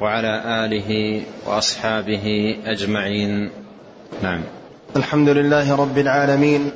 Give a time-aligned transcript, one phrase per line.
[0.00, 3.50] وعلى آله وأصحابه أجمعين.
[4.22, 4.42] نعم.
[4.96, 6.70] الحمد لله رب العالمين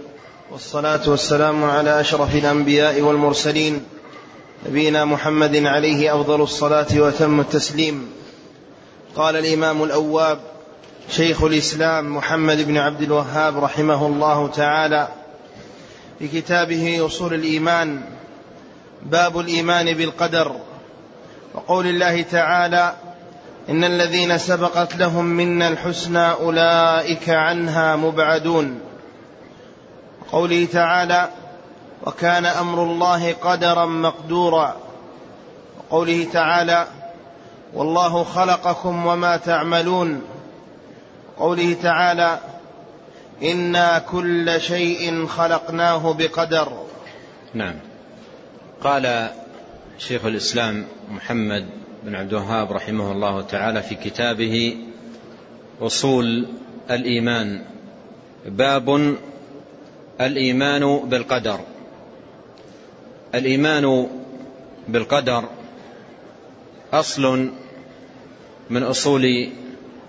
[0.53, 3.85] والصلاة والسلام على أشرف الأنبياء والمرسلين
[4.69, 8.11] نبينا محمد عليه أفضل الصلاة وأتم التسليم.
[9.17, 10.39] قال الإمام الأواب
[11.11, 15.09] شيخ الإسلام محمد بن عبد الوهاب رحمه الله تعالى
[16.19, 18.01] في كتابه أصول الإيمان
[19.03, 20.57] باب الإيمان بالقدر
[21.55, 22.95] وقول الله تعالى
[23.69, 28.81] إن الذين سبقت لهم منا الحسنى أولئك عنها مبعدون.
[30.33, 31.29] قوله تعالى
[32.07, 34.77] وكان أمر الله قدرا مقدورا.
[35.79, 36.87] وقوله تعالى
[37.75, 40.23] والله خلقكم وما تعملون.
[41.39, 42.39] قوله تعالى
[43.43, 46.73] إنا كل شيء خلقناه بقدر.
[47.55, 47.75] نعم.
[48.85, 49.31] قال
[49.99, 54.77] شيخ الإسلام محمد بن عبد الوهاب رحمه الله تعالى في كتابه
[55.81, 56.47] أصول
[56.91, 57.65] الإيمان.
[58.47, 59.17] باب
[60.21, 61.61] الإيمان بالقدر.
[63.35, 64.09] الإيمان
[64.89, 65.45] بالقدر
[66.93, 67.51] أصل
[68.71, 69.49] من أصول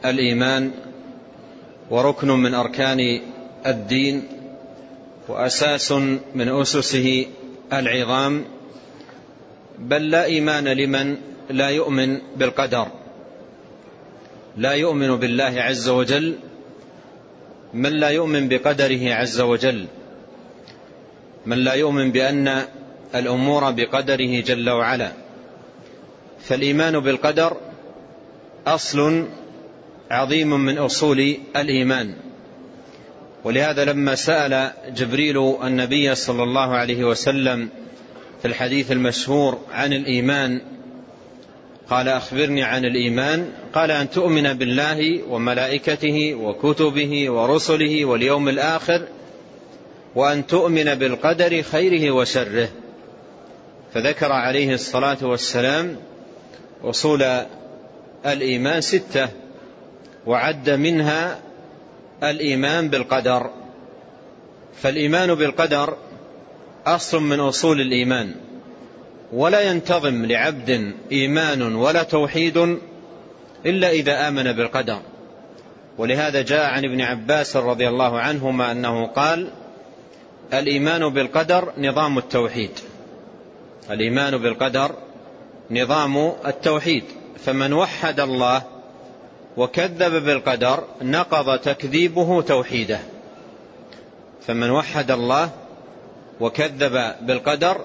[0.05, 0.71] الإيمان
[1.89, 3.21] وركن من أركان
[3.65, 4.23] الدين
[5.27, 5.91] وأساس
[6.35, 7.25] من أسسه
[7.73, 8.45] العظام.
[9.79, 11.17] بل لا إيمان لمن
[11.49, 12.87] لا يؤمن بالقدر
[14.57, 16.35] لا يؤمن بالله عز وجل
[17.73, 19.85] من لا يؤمن بقدره عز وجل
[21.45, 22.65] من لا يؤمن بأن
[23.15, 25.11] الأمور بقدره جل وعلا.
[26.39, 27.57] فالإيمان بالقدر
[28.67, 29.27] أصل
[30.11, 32.15] عظيم من أصول الإيمان.
[33.43, 37.69] ولهذا لما سأل جبريل النبي صلى الله عليه وسلم
[38.41, 40.61] في الحديث المشهور عن الإيمان
[41.89, 43.51] قال أخبرني عن الإيمان.
[43.73, 49.07] قال أن تؤمن بالله وملائكته وكتبه ورسله واليوم الآخر
[50.15, 52.69] وأن تؤمن بالقدر خيره وشره.
[53.93, 55.95] فذكر عليه الصلاة والسلام
[56.83, 57.23] أصول
[58.25, 59.29] الإيمان ستة
[60.25, 61.39] وعد منها
[62.23, 63.49] الإيمان بالقدر.
[64.81, 65.97] فالإيمان بالقدر
[66.85, 68.48] أصل من أصول الإيمان.
[69.33, 72.77] ولا ينتظم لعبد إيمان ولا توحيد
[73.65, 75.01] إلا إذا آمن بالقدر.
[75.97, 79.51] ولهذا جاء عن ابن عباس رضي الله عنهما أنه قال
[80.53, 82.71] الإيمان بالقدر نظام التوحيد.
[83.91, 84.91] الإيمان بالقدر
[85.71, 87.03] نظام التوحيد.
[87.45, 88.61] فمن وحد الله
[89.57, 92.99] وكذب بالقدر نقض تكذيبه توحيده.
[94.47, 95.49] فمن وحد الله
[96.39, 97.81] وكذب بالقدر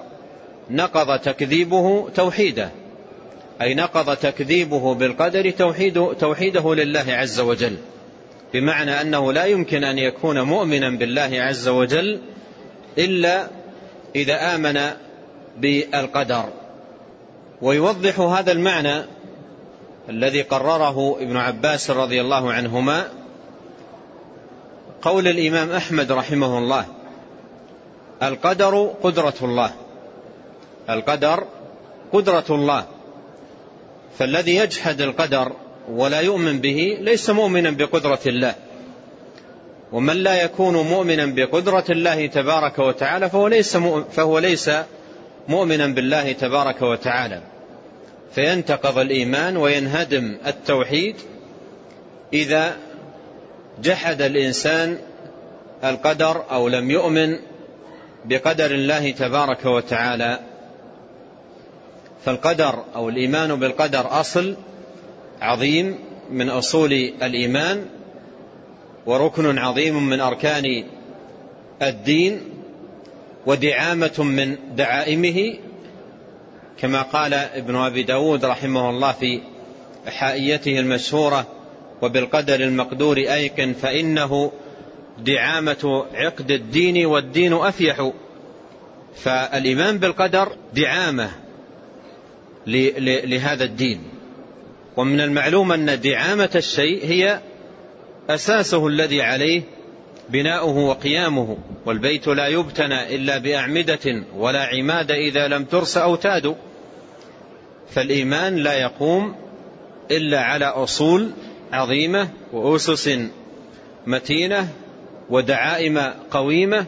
[0.69, 2.69] نقض تكذيبه توحيده.
[3.61, 7.77] أي نقض تكذيبه بالقدر توحيد توحيده لله عز وجل.
[8.53, 12.19] بمعنى أنه لا يمكن أن يكون مؤمنا بالله عز وجل
[12.97, 13.47] إلا
[14.15, 14.79] إذا آمن
[15.57, 16.45] بالقدر.
[17.61, 19.03] ويوضح هذا المعنى
[20.09, 23.07] الذي قرره ابن عباس رضي الله عنهما
[25.01, 26.85] قول الإمام أحمد رحمه الله
[28.23, 29.71] القدر قدرة الله.
[30.89, 31.47] القدر
[32.13, 32.85] قدرة الله.
[34.19, 35.51] فالذي يجحد القدر
[35.89, 38.55] ولا يؤمن به ليس مؤمنا بقدرة الله.
[39.91, 43.77] ومن لا يكون مؤمنا بقدرة الله تبارك وتعالى فهو ليس
[44.11, 44.71] فهو ليس
[45.47, 47.41] مؤمنا بالله تبارك وتعالى.
[48.35, 51.15] فينتقض الإيمان وينهدم التوحيد
[52.33, 52.77] إذا
[53.83, 54.97] جحد الإنسان
[55.83, 57.39] القدر أو لم يؤمن
[58.25, 60.39] بقدر الله تبارك وتعالى.
[62.25, 64.55] فالقدر أو الإيمان بالقدر أصل
[65.41, 65.99] عظيم
[66.31, 66.93] من أصول
[67.23, 67.85] الإيمان
[69.05, 70.83] وركن عظيم من أركان
[71.81, 72.41] الدين
[73.45, 75.53] ودعامة من دعائمه
[76.77, 79.41] كما قال ابن أبي داود رحمه الله في
[80.07, 81.47] حائيته المشهورة
[82.01, 84.51] وبالقدر المقدور أيقن فإنه
[85.19, 88.11] دعامة عقد الدين والدين أفيح.
[89.15, 91.44] فالإيمان بالقدر دعامة
[92.67, 94.01] لهذا الدين.
[94.97, 97.39] ومن المعلوم أن دعامة الشيء هي
[98.29, 99.61] أساسه الذي عليه
[100.29, 106.55] بناؤه وقيامه والبيت لا يبتنى إلا بأعمدة ولا عماد إذا لم ترس أوتاد
[107.89, 109.35] فالإيمان لا يقوم
[110.11, 111.31] إلا على أصول
[111.71, 113.19] عظيمة وأسس
[114.07, 114.67] متينة
[115.29, 115.99] ودعائم
[116.31, 116.85] قويمة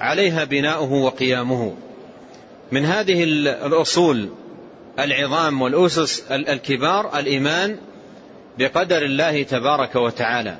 [0.00, 1.74] عليها بناؤه وقيامه.
[2.72, 4.28] من هذه الأصول
[4.98, 7.76] العظام والأسس الكبار الإيمان
[8.58, 10.58] بقدر الله تبارك وتعالى.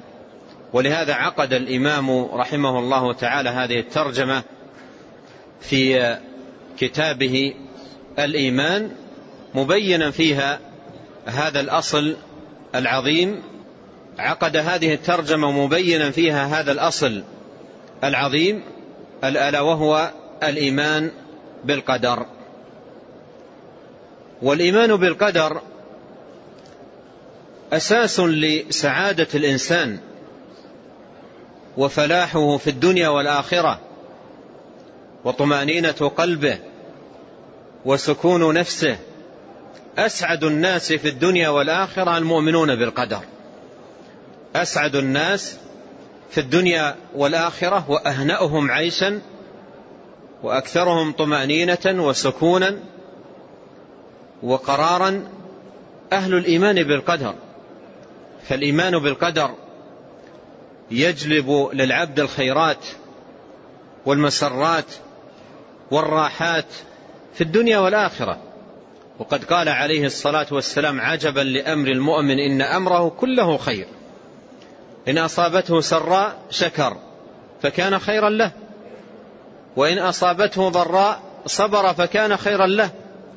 [0.73, 4.43] ولهذا عقد الإمام رحمه الله تعالى هذه الترجمة
[5.61, 6.17] في
[6.79, 7.55] كتابه
[8.19, 8.91] الإيمان
[9.55, 10.61] مبينا فيها
[11.27, 12.17] هذا الأصل
[12.75, 13.43] العظيم.
[14.19, 17.23] عقد هذه الترجمة مبينا فيها هذا الأصل
[18.05, 18.63] العظيم
[19.25, 20.11] ألا وهو
[20.43, 21.11] الإيمان
[21.65, 22.38] بالقدر.
[24.43, 25.63] والإيمان بالقدر
[27.73, 29.99] أساس لسعادة الإنسان
[31.77, 33.81] وفلاحه في الدنيا والآخرة
[35.25, 36.59] وطمأنينة قلبه
[37.85, 38.97] وسكون نفسه.
[39.99, 43.21] أسعد الناس في الدنيا والآخرة المؤمنون بالقدر.
[44.57, 45.57] أسعد الناس
[46.31, 49.21] في الدنيا والآخرة وأهنأهم عيشا
[50.43, 52.77] وأكثرهم طمأنينة وسكونا
[54.43, 55.29] وقرارا
[56.13, 57.35] أهل الإيمان بالقدر.
[58.49, 59.51] فالإيمان بالقدر
[60.91, 62.87] يجلب للعبد الخيرات
[64.07, 64.85] والمسرات
[65.91, 66.67] والراحات
[67.35, 68.39] في الدنيا والآخرة.
[69.19, 73.87] وقد قال عليه الصلاة والسلام عجبا لأمر المؤمن إن أمره كله خير.
[75.09, 76.97] إن أصابته سراء شكر
[77.63, 78.53] فكان خيرا له.
[79.77, 82.91] وإن أصابته ضراء صبر فكان خيرا له.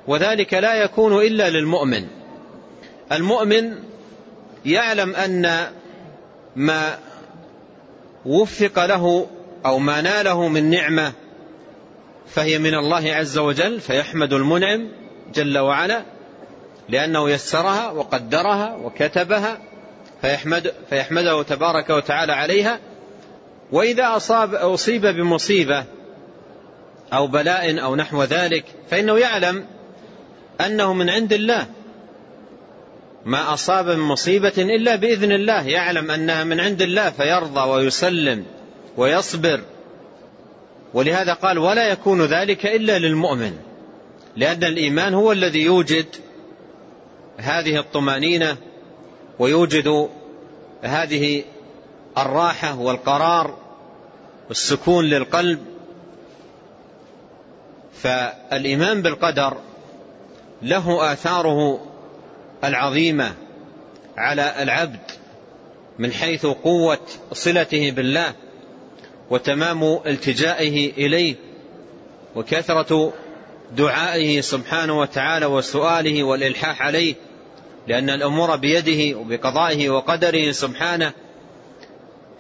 [0.08, 2.08] وذلك لا يكون إلا للمؤمن.
[3.12, 3.76] المؤمن
[4.66, 5.68] يعلم أن
[6.56, 7.00] ما
[8.26, 9.28] وفق له
[9.66, 11.14] أو ما ناله من نعمة
[12.28, 14.92] فهي من الله عز وجل فيحمد المنعم
[15.34, 16.02] جل وعلا
[16.90, 19.58] لأنه يسرها وقدرها وكتبها
[20.22, 22.80] فيحمد فيحمده تبارك وتعالى عليها.
[23.72, 25.86] وإذا أصاب أصيب بمصيبة
[27.14, 29.66] أو بلاء أو نحو ذلك فإنه يعلم
[30.66, 31.68] أنه من عند الله.
[33.26, 35.68] ما أصاب من مصيبة إلا بإذن الله.
[35.68, 38.46] يعلم أنها من عند الله فيرضى ويسلم
[38.98, 39.62] ويصبر.
[40.94, 43.54] ولهذا قال ولا يكون ذلك إلا للمؤمن.
[44.36, 46.06] لأن الإيمان هو الذي يوجد
[47.38, 48.58] هذه الطمأنينة
[49.40, 50.10] ويوجد
[50.82, 51.44] هذه
[52.18, 53.58] الراحة والقرار
[54.50, 55.60] والسكون للقلب.
[57.94, 59.58] فالإيمان بالقدر
[60.64, 61.80] له آثاره
[62.64, 63.34] العظيمة
[64.18, 65.00] على العبد
[66.00, 67.00] من حيث قوة
[67.34, 68.34] صلته بالله
[69.30, 71.36] وتمام التجائه إليه
[72.36, 73.14] وكثرة
[73.78, 77.16] دعائه سبحانه وتعالى وسؤاله والإلحاح عليه
[77.88, 81.12] لأن الأمور بيده وبقضائه وقدره سبحانه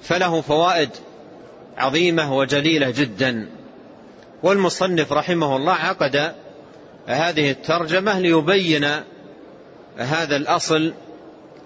[0.01, 0.89] فله فوائد
[1.77, 3.49] عظيمة وجليلة جدا.
[4.43, 6.35] والمصنف رحمه الله عقد
[7.07, 8.87] هذه الترجمة ليبين
[9.97, 10.93] هذا الأصل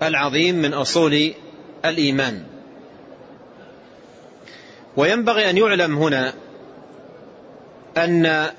[0.03, 1.33] العظيم من أصول
[1.85, 2.43] الإيمان.
[4.97, 6.33] وينبغي أن يعلم هنا
[7.97, 8.49] أن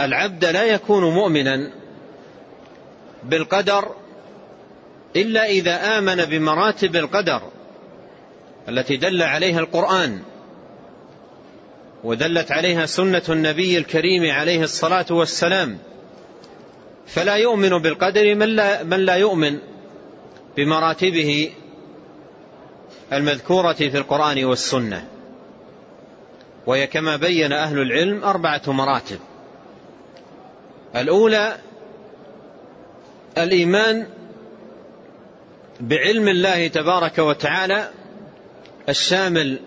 [0.00, 1.70] العبد لا يكون مؤمنا
[3.22, 3.94] بالقدر
[5.16, 7.42] إلا إذا آمن بمراتب القدر
[8.68, 10.22] التي دل عليها القرآن
[12.04, 15.78] ودلت عليها سنة النبي الكريم عليه الصلاة والسلام.
[17.06, 19.58] فلا يؤمن بالقدر من لا, من لا يؤمن
[20.56, 21.52] بمراتبه
[23.12, 25.08] المذكورة في القرآن والسنة.
[26.66, 29.18] وهي كما بين أهل العلم أربعة مراتب.
[30.96, 31.56] الأولى
[33.38, 34.06] الإيمان
[35.80, 37.90] بعلم الله تبارك وتعالى
[38.88, 39.58] الشامل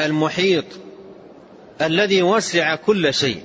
[0.00, 0.64] المحيط
[1.82, 3.42] الذي وسع كل شيء.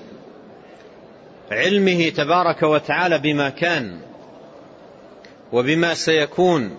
[1.52, 4.00] علمه تبارك وتعالى بما كان
[5.52, 6.78] وبما سيكون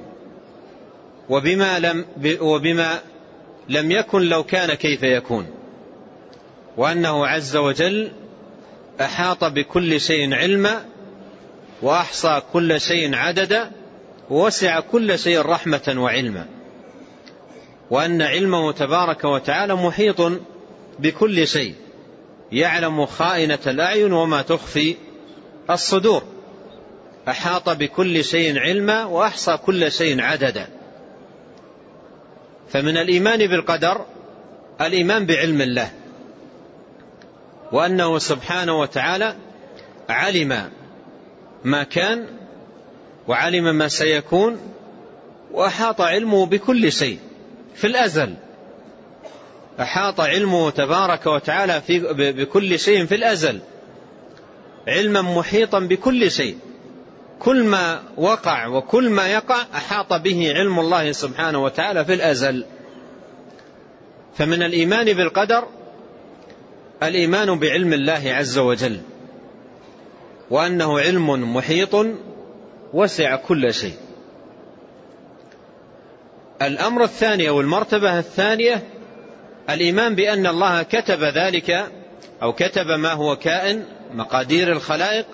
[1.28, 2.04] وبما لم
[2.40, 3.00] وبما
[3.68, 5.46] لم يكن لو كان كيف يكون
[6.76, 8.12] وأنه عز وجل
[9.00, 10.84] أحاط بكل شيء علما
[11.82, 13.70] وأحصى كل شيء عددا
[14.30, 16.46] ووسع كل شيء رحمة وعلما
[17.90, 20.32] وأن علمه تبارك وتعالى محيط
[20.98, 21.74] بكل شيء.
[22.52, 24.96] يعلم خائنة الأعين وما تخفي
[25.70, 26.22] الصدور.
[27.28, 30.68] أحاط بكل شيء علما وأحصى كل شيء عددا.
[32.68, 34.06] فمن الإيمان بالقدر
[34.80, 35.90] الإيمان بعلم الله.
[37.72, 39.36] وأنه سبحانه وتعالى
[40.08, 40.70] علم
[41.64, 42.26] ما كان
[43.28, 44.58] وعلم ما سيكون
[45.52, 47.18] وأحاط علمه بكل شيء
[47.74, 48.34] في الأزل.
[49.80, 51.98] أحاط علمه تبارك وتعالى في
[52.32, 53.60] بكل شيء في الأزل
[54.88, 56.58] علما محيطا بكل شيء.
[57.38, 62.64] كل ما وقع وكل ما يقع أحاط به علم الله سبحانه وتعالى في الأزل.
[64.34, 65.64] فمن الإيمان بالقدر
[67.02, 69.00] الإيمان بعلم الله عز وجل
[70.50, 72.06] وأنه علم محيط
[72.92, 73.94] وسع كل شيء.
[76.62, 78.82] الأمر الثاني أو المرتبة الثانية
[79.70, 81.92] الإيمان بأن الله كتب ذلك
[82.42, 85.26] أو كتب ما هو كائن مقادير الخلائق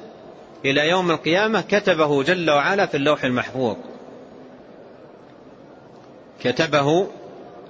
[0.65, 3.77] إلى يوم القيامة كتبه جل وعلا في اللوح المحفوظ.
[6.45, 7.09] كتبه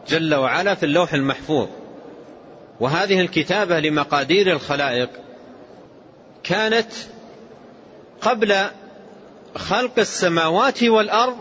[0.09, 1.69] جل وعلا في اللوح المحفوظ.
[2.81, 5.11] وهذه الكتابة لمقادير الخلائق
[6.43, 6.93] كانت
[8.21, 8.57] قبل
[9.57, 11.37] خلق السماوات والأرض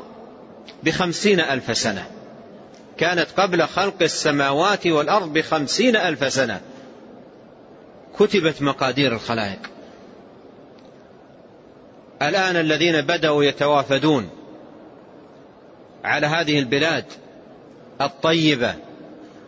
[0.84, 2.17] بخمسين ألف سنة.
[2.98, 6.62] كانت قبل خلق السماوات والأرض بخمسين ألف سنة.
[8.20, 9.60] كتبت مقادير الخلائق.
[12.22, 14.30] الآن الذين بدأوا يتوافدون
[16.04, 17.06] على هذه البلاد
[18.02, 18.76] الطيبة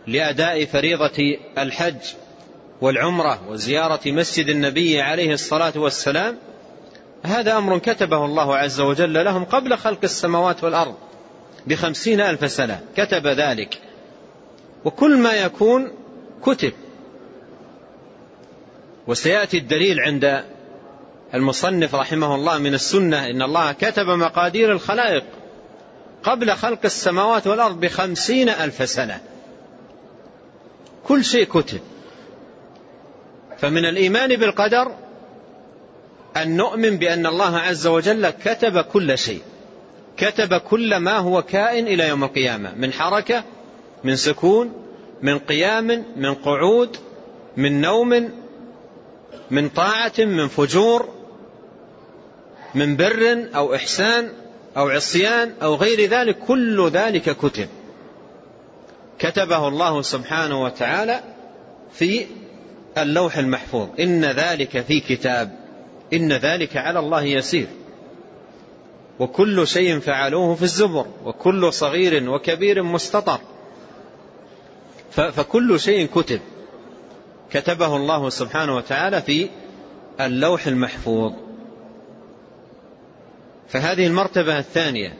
[0.06, 2.14] لأداء فريضة الحج
[2.80, 6.38] والعمرة وزيارة مسجد النبي عليه الصلاة والسلام
[7.24, 10.94] هذا أمر كتبه الله عز وجل لهم قبل خلق السماوات والأرض.
[11.66, 13.78] بخمسين ألف سنة كتب ذلك.
[14.84, 15.92] وكل ما يكون
[16.42, 16.72] كتب.
[19.06, 20.44] وسيأتي الدليل عند
[21.34, 25.24] المصنف رحمه الله من السنة إن الله كتب مقادير الخلائق
[26.22, 29.20] قبل خلق السماوات والأرض بخمسين ألف سنة.
[31.04, 31.80] كل شيء كتب.
[33.58, 34.94] فمن الإيمان بالقدر
[36.36, 39.42] أن نؤمن بأن الله عز وجل كتب كل شيء.
[40.20, 42.74] كتب كل ما هو كائن إلى يوم القيامة.
[42.74, 43.44] من حركة
[44.04, 44.72] من سكون
[45.22, 46.96] من قيام من قعود
[47.56, 48.30] من نوم
[49.50, 51.08] من طاعة من فجور
[52.74, 54.28] من بر أو إحسان
[54.76, 56.38] أو عصيان أو غير ذلك.
[56.38, 57.68] كل ذلك كتب.
[59.18, 61.20] كتبه الله سبحانه وتعالى
[61.92, 62.26] في
[62.98, 63.88] اللوح المحفوظ.
[64.00, 65.56] إن ذلك في كتاب.
[66.12, 67.66] إن ذلك على الله يسير.
[69.20, 73.40] وكل شيء فعلوه في الزبر وكل صغير وكبير مستطر.
[75.10, 76.40] فكل شيء كتب.
[77.50, 79.48] كتبه الله سبحانه وتعالى في
[80.20, 81.32] اللوح المحفوظ.
[83.68, 85.16] فهذه المرتبة الثانية.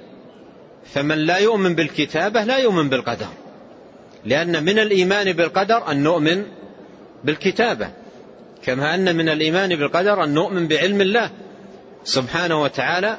[0.85, 3.29] فمن لا يؤمن بالكتابة لا يؤمن بالقدر.
[4.25, 6.45] لأن من الإيمان بالقدر أن نؤمن
[7.25, 7.91] بالكتابة.
[8.63, 11.31] كما أن من الإيمان بالقدر أن نؤمن بعلم الله
[12.05, 13.19] سبحانه وتعالى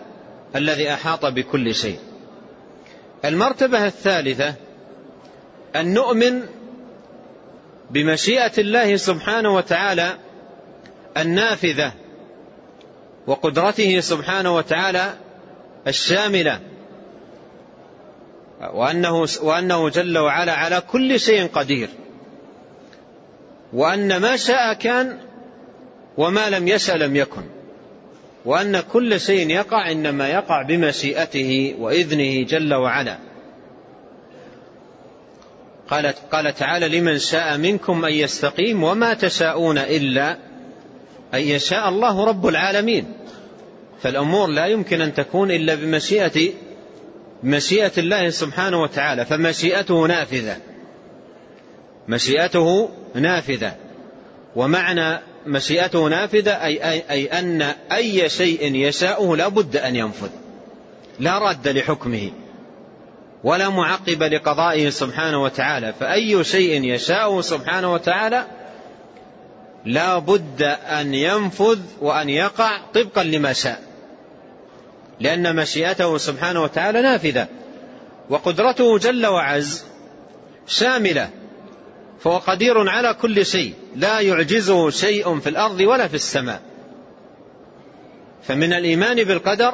[0.56, 2.00] الذي أحاط بكل شيء.
[3.26, 4.54] المرتبة الثالثة
[5.76, 6.42] أن نؤمن
[7.90, 10.18] بمشيئة الله سبحانه وتعالى
[11.18, 11.94] النافذة
[13.28, 15.14] وقدرته سبحانه وتعالى
[15.88, 16.60] الشاملة.
[18.74, 21.90] وأنه, وأنه جل وعلا على كل شيء قدير.
[23.74, 25.18] وأن ما شاء كان
[26.18, 27.61] وما لم يشأ لم يكن.
[28.46, 33.18] وأن كل شيء يقع إنما يقع بمشيئته وإذنه جل وعلا.
[35.90, 40.38] قالت قال تعالى لمن شاء منكم أن يستقيم وما تشاءون إلا
[41.34, 43.14] أن يشاء الله رب العالمين.
[44.02, 46.52] فالأمور لا يمكن أن تكون إلا بمشيئة
[47.44, 50.58] مشيئة الله سبحانه وتعالى فمشيئته نافذة.
[52.08, 53.76] مشيئته نافذة.
[54.56, 60.30] ومعنى مشيئته نافذة أي, أي, أي أن أي شيء يشاءه لا بد أن ينفذ.
[61.20, 62.32] لا رد لحكمه
[63.44, 65.94] ولا معقب لقضائه سبحانه وتعالى.
[66.00, 68.46] فأي شيء يشاءه سبحانه وتعالى
[69.86, 73.82] لا بد أن ينفذ وأن يقع طبقا لما شاء.
[75.20, 77.48] لأن مشيئته سبحانه وتعالى نافذة
[78.30, 79.84] وقدرته جل وعز
[80.68, 81.41] شاملة.
[82.24, 83.74] فهو قدير على كل شيء.
[83.96, 86.62] لا يعجزه شيء في الأرض ولا في السماء.
[88.44, 89.74] فمن الإيمان بالقدر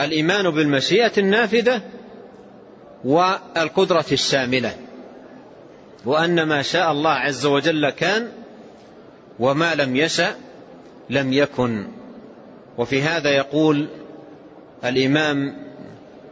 [0.00, 1.82] الإيمان بالمشيئة النافذة
[3.04, 4.76] والقدرة الشاملة.
[6.04, 8.28] وأن ما شاء الله عز وجل كان
[9.38, 10.34] وما لم يشأ
[11.10, 11.88] لم يكن.
[12.78, 13.88] وفي هذا يقول
[14.84, 15.56] الإمام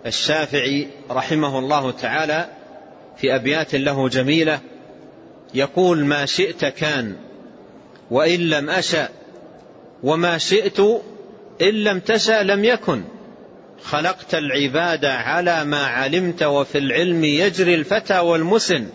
[0.06, 2.48] الشافعي رحمه الله تعالى
[3.16, 4.60] في أبيات له جميلة
[5.54, 7.16] يقول ما شئت كان
[8.10, 9.08] وإن لم أشأ
[10.02, 10.80] وما شئت
[11.62, 13.02] إن لم تشأ لم يكن.
[13.82, 18.86] خلقت العباد على ما علمت وفي العلم يجري الفتى والمسن.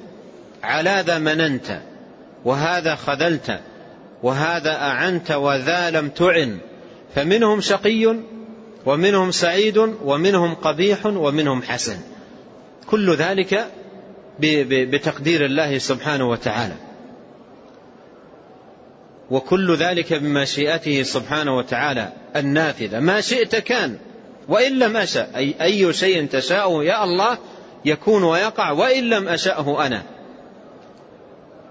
[0.63, 1.81] على ذا مننت
[2.45, 3.59] وهذا خذلت
[4.23, 6.57] وهذا أعنت وذا لم تعن.
[7.15, 8.15] فمنهم شقي
[8.85, 11.97] ومنهم سعيد ومنهم قبيح ومنهم حسن.
[12.87, 13.67] كل ذلك
[14.39, 16.75] بتقدير الله سبحانه وتعالى.
[19.31, 22.99] وكل ذلك بمشيئته سبحانه وتعالى النافذة.
[22.99, 23.97] ما شئت كان
[24.47, 27.37] وإن لم أشأ أي, أي شيء تشاءه يا الله
[27.85, 30.03] يكون ويقع وإن لم أشأه أنا.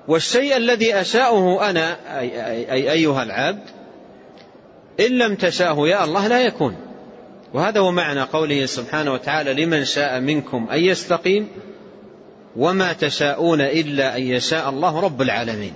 [0.09, 3.63] والشيء الذي أشاءه أنا أي, أي, أي أيها العبد
[5.01, 6.77] إن لم تشاءه يا الله لا يكون.
[7.55, 11.49] وهذا هو معنى قوله سبحانه وتعالى لمن شاء منكم أن يستقيم
[12.57, 15.75] وما تشاءون إلا أن يشاء الله رب العالمين.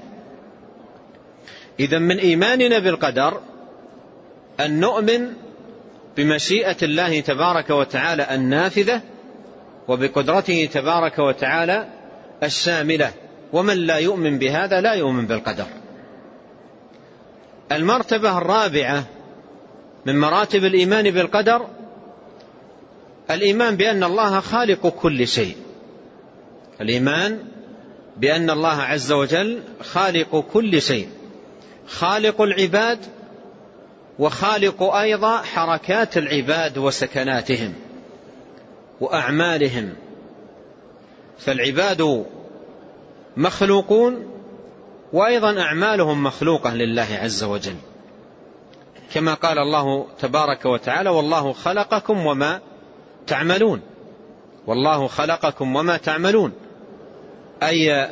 [1.80, 3.40] إذا من إيماننا بالقدر
[4.61, 5.33] أن نؤمن
[6.16, 9.00] بمشيئة الله تبارك وتعالى النافذة
[9.88, 11.88] وبقدرته تبارك وتعالى
[12.42, 13.12] الشاملة.
[13.52, 15.66] ومن لا يؤمن بهذا لا يؤمن بالقدر.
[17.73, 19.04] المرتبة الرابعة
[20.06, 21.66] من مراتب الإيمان بالقدر
[23.30, 25.56] الإيمان بأن الله خالق كل شيء.
[26.80, 27.38] الإيمان
[28.16, 31.09] بأن الله عز وجل خالق كل شيء
[31.88, 32.99] خالق العباد
[34.18, 37.73] وخالق أيضا حركات العباد وسكناتهم
[39.00, 39.92] وأعمالهم.
[41.38, 42.26] فالعباد
[43.37, 44.26] مخلوقون
[45.12, 47.76] وأيضا أعمالهم مخلوقة لله عز وجل.
[49.14, 52.61] كما قال الله تبارك وتعالى والله خلقكم وما
[53.26, 53.80] تعملون
[54.66, 56.52] والله خلقكم وما تعملون
[57.63, 58.09] أي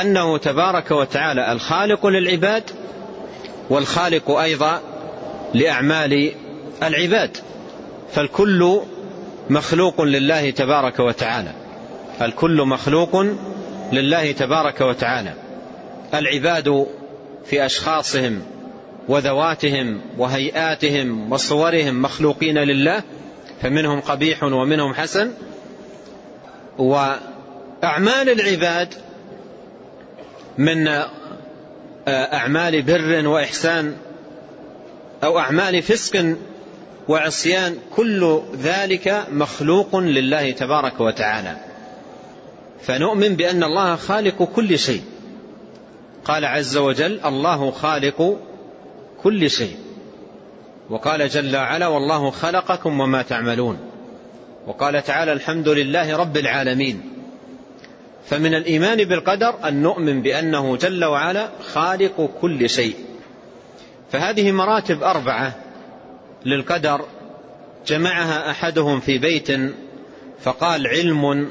[0.00, 2.70] أنه تبارك وتعالى الخالق للعباد
[3.70, 4.80] والخالق أيضا
[5.54, 6.32] لأعمال
[6.82, 7.36] العباد
[8.12, 8.80] فالكل
[9.50, 11.52] مخلوق لله تبارك وتعالى
[12.22, 13.26] الكل مخلوق
[13.92, 15.34] لله تبارك وتعالى
[16.14, 16.86] العباد
[17.44, 18.42] في أشخاصهم
[19.08, 23.02] وذواتهم وهيئاتهم وصورهم مخلوقين لله
[23.62, 25.30] فمنهم قبيح ومنهم حسن
[27.82, 28.94] وأعمال العباد
[30.58, 30.88] من
[32.08, 33.96] أعمال بر وإحسان
[35.24, 36.36] أو أعمال فسق
[37.08, 41.56] وعصيان كل ذلك مخلوق لله تبارك وتعالى.
[42.82, 45.02] فنؤمن بأن الله خالق كل شيء.
[46.24, 48.38] قال عز وجل الله خالق
[49.22, 49.76] كل شيء.
[50.90, 53.78] وقال جل وعلا والله خلقكم وما تعملون.
[54.66, 57.21] وقال تعالى الحمد لله رب العالمين.
[58.26, 62.94] فمن الإيمان بالقدر أن نؤمن بأنه جل وعلا خالق كل شيء.
[64.12, 65.54] فهذه مراتب أربعة
[66.44, 67.04] للقدر.
[67.86, 69.48] جمعها أحدهم في بيت
[70.40, 71.50] فقال علم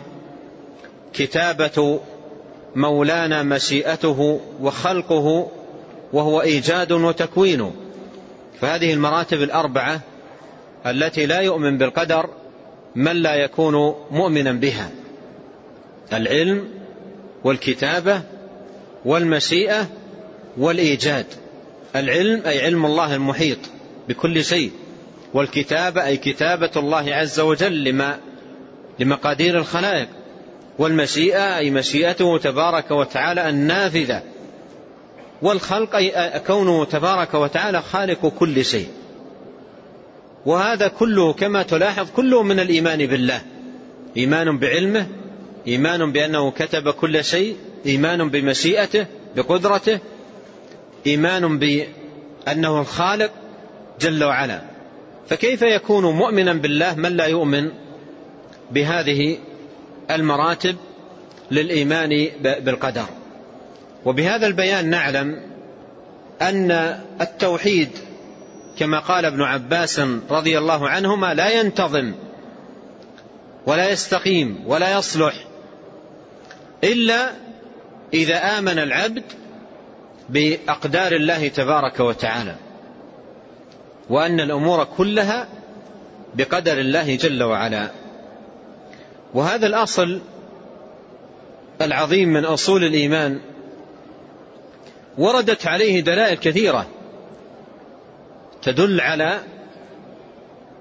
[1.14, 2.00] كتابة
[2.76, 5.52] مولانا مشيئته وخلقه
[6.14, 7.72] وهو إيجاد وتكوين.
[8.62, 10.02] فهذه المراتب الأربعة
[10.86, 12.30] التي لا يؤمن بالقدر
[12.96, 14.90] من لا يكون مؤمنا بها.
[16.14, 16.68] العلم
[17.44, 18.22] والكتابة
[19.06, 19.88] والمشيئة
[20.58, 21.26] والإيجاد.
[21.96, 23.58] العلم أي علم الله المحيط
[24.10, 24.72] بكل شيء
[25.34, 28.18] والكتابة أي كتابة الله عز وجل لما
[29.00, 30.08] لمقادير الخلائق
[30.80, 34.24] والمشيئة أي مشيئته تبارك وتعالى النافذة
[35.42, 38.88] والخلق أي كونه تبارك وتعالى خالق كل شيء.
[40.46, 43.42] وهذا كله كما تلاحظ كله من الإيمان بالله
[44.18, 45.08] إيمان بعلمه
[45.68, 50.00] إيمان بأنه كتب كل شيء إيمان بمشيئته بقدرته
[51.08, 53.32] إيمان بأنه الخالق
[54.00, 54.62] جل وعلا.
[55.30, 57.72] فكيف يكون مؤمنا بالله من لا يؤمن
[58.72, 59.38] بهذه
[60.12, 60.76] المراتب
[61.52, 63.06] للإيمان بالقدر؟
[64.06, 65.42] وبهذا البيان نعلم
[66.42, 66.72] أن
[67.22, 67.90] التوحيد
[68.78, 72.14] كما قال ابن عباس رضي الله عنهما لا ينتظم
[73.66, 75.34] ولا يستقيم ولا يصلح
[76.84, 77.32] إلا
[78.14, 79.24] إذا آمن العبد
[80.30, 82.56] بأقدار الله تبارك وتعالى
[84.10, 85.48] وأن الأمور كلها
[86.36, 87.92] بقدر الله جل وعلا.
[89.34, 90.22] وهذا الأصل
[91.82, 93.40] العظيم من أصول الإيمان
[95.18, 96.88] وردت عليه دلائل كثيرة
[98.62, 99.40] تدل على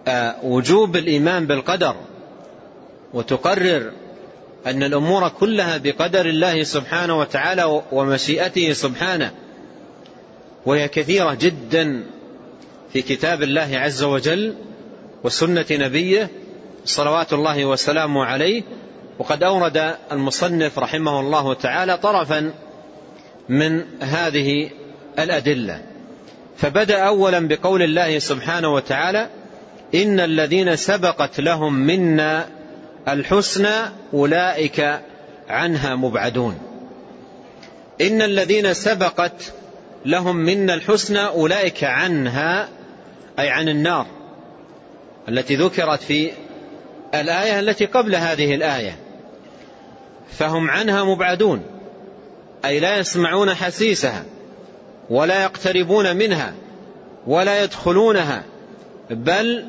[0.09, 1.95] آه، وجوب الإيمان بالقدر
[3.15, 3.93] وتقرر
[4.67, 9.31] أن الأمور كلها بقدر الله سبحانه وتعالى ومشيئته سبحانه.
[10.67, 12.05] وهي كثيرة جدا
[12.93, 14.55] في كتاب الله عز وجل
[15.25, 16.31] وسنة نبيه
[16.85, 18.63] صلوات الله وسلامه عليه.
[19.19, 22.53] وقد أورد المصنف رحمه الله تعالى طرفا
[23.49, 24.71] من هذه
[25.19, 25.83] الأدلة.
[26.57, 29.29] فبدأ أولا بقول الله سبحانه وتعالى
[29.95, 32.60] إن الذين سبقت لهم منا
[33.13, 33.77] الحسنى
[34.15, 35.01] أولئك
[35.49, 36.59] عنها مبعدون.
[38.01, 39.53] إن الذين سبقت
[40.05, 42.69] لهم منا الحسنى أولئك عنها
[43.39, 44.07] أي عن النار
[45.29, 46.31] التي ذكرت في
[47.15, 48.97] الآية التي قبل هذه الآية.
[50.31, 51.63] فهم عنها مبعدون
[52.65, 54.25] أي لا يسمعون حسيسها
[55.11, 56.55] ولا يقتربون منها
[57.27, 58.45] ولا يدخلونها
[59.11, 59.65] بل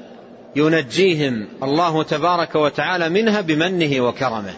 [0.55, 4.53] ينجيهم الله تبارك وتعالى منها بمنه وكرمه.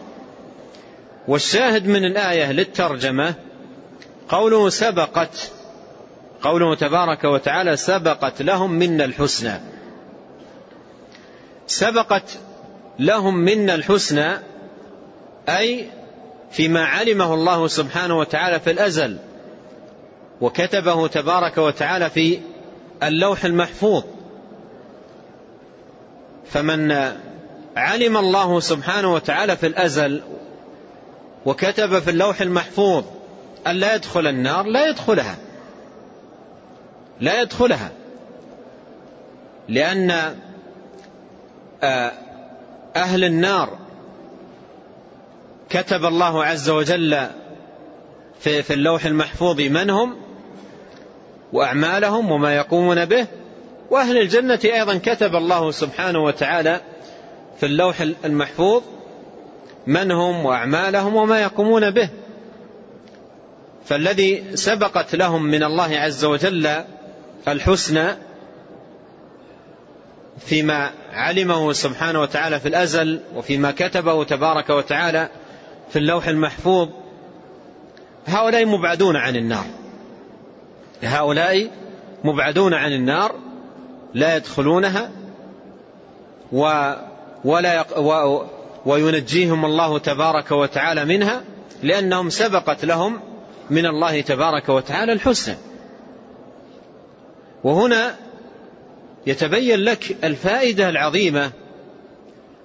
[1.27, 3.33] والشاهد من الآية للترجمة
[4.29, 5.51] قوله سبقت
[6.41, 9.61] قوله تبارك وتعالى سبقت لهم منا الحسنى.
[11.67, 12.37] سبقت
[12.99, 14.37] لهم منا الحسنى
[15.49, 15.87] أي
[16.51, 19.17] فيما علمه الله سبحانه وتعالى في الأزل
[20.41, 22.39] وكتبه تبارك وتعالى في
[23.03, 24.03] اللوح المحفوظ.
[26.45, 26.91] فمن
[27.77, 30.21] علم الله سبحانه وتعالى في الأزل
[31.45, 33.03] وكتب في اللوح المحفوظ
[33.67, 35.35] أن لا يدخل النار لا يدخلها.
[37.19, 37.91] لا يدخلها.
[39.69, 40.11] لأن
[41.83, 42.11] آه،
[42.95, 43.77] أهل النار
[45.69, 47.27] كتب الله عز وجل
[48.39, 50.17] في, في اللوح المحفوظ من هم؟
[51.53, 53.27] وأعمالهم وما يقومون به؟
[53.89, 56.81] وأهل الجنة أيضا كتب الله سبحانه وتعالى
[57.59, 58.81] في اللوح المحفوظ
[59.87, 62.09] من هم وأعمالهم وما يقومون به.
[63.85, 66.83] فالذي سبقت لهم من الله عز وجل
[67.47, 68.07] الحسنى
[70.39, 75.29] فيما علمه سبحانه وتعالى في الأزل وفيما كتبه تبارك وتعالى
[75.89, 76.89] في اللوح المحفوظ
[78.27, 79.65] هؤلاء مبعدون عن النار.
[81.03, 81.71] هؤلاء
[82.23, 83.35] مبعدون عن النار
[84.13, 85.11] لا يدخلونها
[86.51, 86.93] و
[87.45, 88.45] ولا و
[88.85, 91.41] وينجيهم الله تبارك وتعالى منها
[91.83, 93.19] لأنهم سبقت لهم
[93.69, 95.55] من الله تبارك وتعالى الحسنى.
[97.63, 98.15] وهنا
[99.27, 101.51] يتبين لك الفائدة العظيمة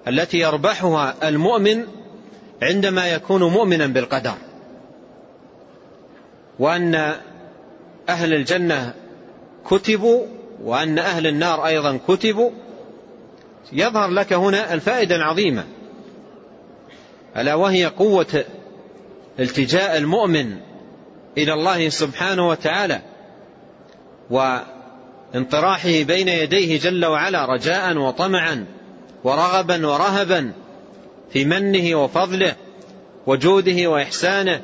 [0.07, 1.83] التي يربحها المؤمن
[2.61, 4.35] عندما يكون مؤمنا بالقدر.
[6.59, 7.15] وأن
[8.09, 8.93] أهل الجنة
[9.69, 10.25] كتبوا
[10.63, 12.51] وأن أهل النار أيضا كتبوا.
[13.73, 15.63] يظهر لك هنا الفائدة العظيمة.
[17.37, 18.45] ألا وهي قوة
[19.39, 20.57] التجاء المؤمن
[21.37, 23.01] إلى الله سبحانه وتعالى
[24.29, 28.65] وانطراحه بين يديه جل وعلا رجاء وطمعا
[29.23, 30.51] ورغبا ورهبا
[31.31, 32.55] في منه وفضله
[33.27, 34.61] وجوده وإحسانه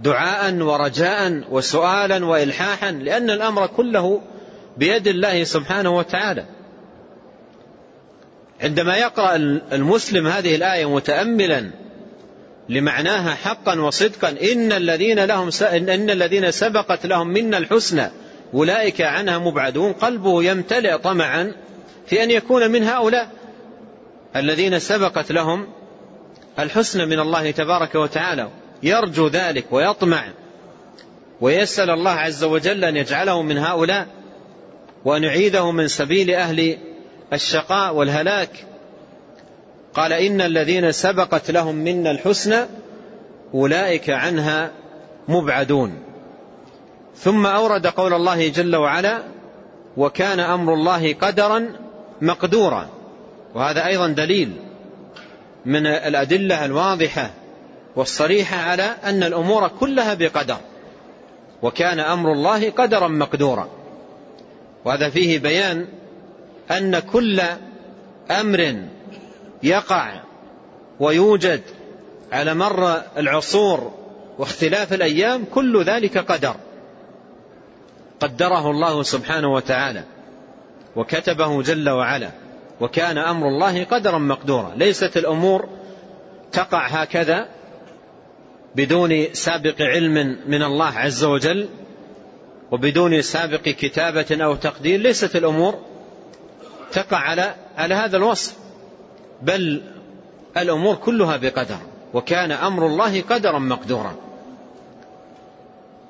[0.00, 4.20] دعاء ورجاء وسؤالا وإلحاحا لأن الأمر كله
[4.80, 6.44] بيد الله سبحانه وتعالى.
[8.60, 9.36] عندما يقرأ
[9.72, 11.70] المسلم هذه الآية متأملا
[12.68, 18.10] لمعناها حقا وصدقا إن الذين لهم إن الذين سبقت لهم منا الحسنى
[18.54, 21.52] أولئك عنها مبعدون قلبه يمتلئ طمعا
[22.06, 23.30] في أن يكون من هؤلاء
[24.36, 25.66] الذين سبقت لهم
[26.58, 28.48] الحسنى من الله تبارك وتعالى.
[28.82, 30.24] يرجو ذلك ويطمع
[31.40, 34.19] ويسأل الله عز وجل أن يجعله من هؤلاء
[35.04, 36.78] وأن يعيده من سبيل أهل
[37.32, 38.50] الشقاء والهلاك.
[39.94, 42.66] قال إن الذين سبقت لهم منا الحسنى
[43.54, 44.70] أولئك عنها
[45.28, 45.98] مبعدون.
[47.16, 49.22] ثم أورد قول الله جل وعلا
[49.96, 51.72] وكان أمر الله قدرا
[52.20, 52.88] مقدورا.
[53.54, 54.52] وهذا أيضا دليل
[55.66, 57.30] من الأدلة الواضحة
[57.96, 60.56] والصريحة على أن الأمور كلها بقدر.
[61.62, 63.68] وكان أمر الله قدرا مقدورا.
[64.84, 65.86] وهذا فيه بيان
[66.70, 67.40] أن كل
[68.30, 68.76] أمر
[69.62, 70.20] يقع
[71.00, 71.62] ويوجد
[72.32, 73.92] على مر العصور
[74.38, 76.54] واختلاف الأيام كل ذلك قدر.
[78.20, 80.04] قدره الله سبحانه وتعالى
[80.96, 82.30] وكتبه جل وعلا
[82.80, 84.72] وكان أمر الله قدرا مقدورا.
[84.76, 85.68] ليست الأمور
[86.52, 87.48] تقع هكذا
[88.76, 91.68] بدون سابق علم من الله عز وجل
[92.70, 95.78] وبدون سابق كتابة أو تقدير ليست الأمور
[96.92, 98.54] تقع على على هذا الوصف.
[99.42, 99.82] بل
[100.56, 101.78] الأمور كلها بقدر
[102.14, 104.16] وكان أمر الله قدرا مقدورا.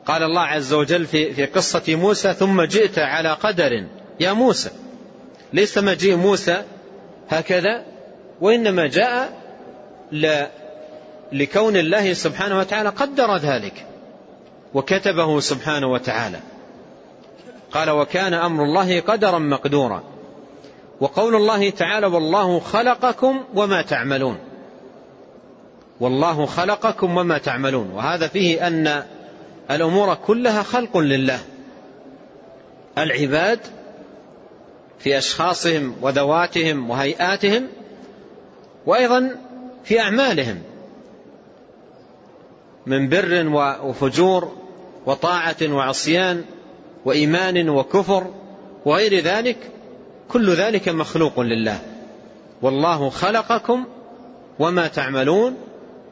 [0.07, 3.87] قال الله عز وجل في, في قصة موسى ثم جئت على قدر
[4.21, 4.71] يا موسى.
[5.53, 6.65] ليس مجيء موسى
[7.29, 7.85] هكذا
[8.41, 9.41] وإنما جاء
[11.33, 13.87] لكون الله سبحانه وتعالى قدر ذلك.
[14.75, 16.41] وكتبه سبحانه وتعالى.
[17.73, 20.03] قال وكان أمر الله قدرا مقدورا.
[21.01, 24.39] وقول الله تعالى والله خلقكم وما تعملون.
[26.01, 27.91] والله خلقكم وما تعملون.
[27.91, 29.05] وهذا فيه أن
[29.71, 31.39] الأمور كلها خلق لله.
[32.99, 33.61] العباد
[34.99, 37.67] في أشخاصهم وذواتهم وهيئاتهم
[38.87, 39.37] وأيضا
[39.85, 40.63] في أعمالهم.
[42.87, 43.49] من بر
[43.85, 44.60] وفجور
[45.07, 46.45] وطاعة وعصيان
[47.05, 48.27] وإيمان وكفر
[48.85, 49.57] وغير ذلك
[50.29, 51.79] كل ذلك مخلوق لله.
[52.63, 53.85] والله خلقكم
[54.59, 55.57] وما تعملون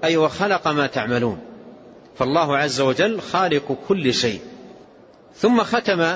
[0.05, 1.38] أي وخلق ما تعملون.
[2.18, 4.40] فالله عز وجل خالق كل شيء.
[5.37, 6.14] ثم ختم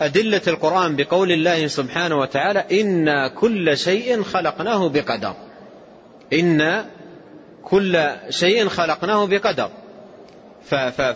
[0.00, 5.34] أدلة القرآن بقول الله سبحانه وتعالى إنا كل شيء خلقناه بقدر.
[6.32, 6.86] إنا
[7.62, 9.70] كل شيء خلقناه بقدر.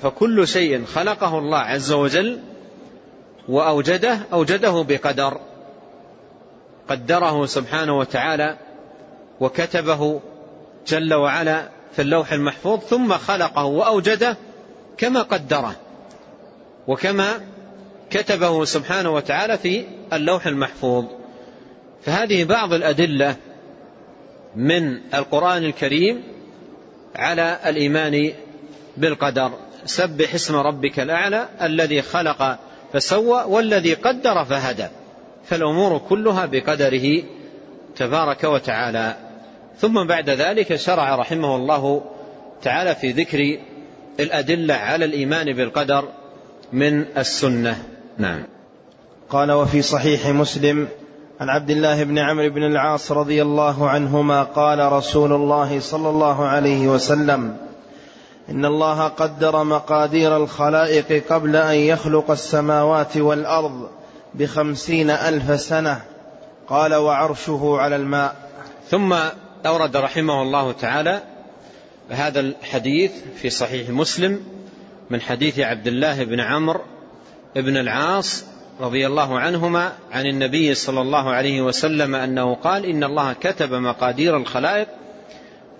[0.03, 2.41] فكل شيء خلقه الله عز وجل
[3.49, 5.41] وأوجده أوجده بقدر
[6.89, 8.57] قدره سبحانه وتعالى
[9.41, 10.21] وكتبه
[10.87, 14.37] جل وعلا في اللوح المحفوظ ثم خلقه وأوجده
[14.99, 15.77] كما قدره
[16.89, 17.29] وكما
[18.11, 21.05] كتبه سبحانه وتعالى في اللوح المحفوظ.
[22.03, 23.37] فهذه بعض الأدلة
[24.57, 26.23] من القرآن الكريم
[27.17, 28.33] على الإيمان
[28.97, 29.51] بالقدر.
[29.85, 32.59] سبح اسم ربك الأعلى الذي خلق
[32.93, 34.87] فسوى والذي قدر فهدى.
[35.45, 37.23] فالأمور كلها بقدره
[37.97, 39.17] تبارك وتعالى.
[39.79, 42.03] ثم بعد ذلك شرع رحمه الله
[42.63, 43.59] تعالى في ذكر
[44.21, 46.09] الأدلة على الإيمان بالقدر
[46.73, 47.83] من السنة.
[48.19, 48.43] نعم.
[49.31, 50.89] قال وفي صحيح مسلم
[51.41, 56.45] عن عبد الله بن عمرو بن العاص رضي الله عنهما قال رسول الله صلى الله
[56.45, 57.57] عليه وسلم
[58.51, 63.89] إن الله قدر مقادير الخلائق قبل أن يخلق السماوات والأرض
[64.35, 66.01] بخمسين ألف سنة.
[66.69, 68.51] قال وعرشه على الماء.
[68.91, 69.15] ثم
[69.67, 71.23] أورد رحمه الله تعالى
[72.11, 74.41] هذا الحديث في صحيح مسلم
[75.11, 76.81] من حديث عبد الله بن عمرو
[77.57, 78.45] بن العاص
[78.81, 84.37] رضي الله عنهما عن النبي صلى الله عليه وسلم أنه قال إن الله كتب مقادير
[84.37, 84.89] الخلائق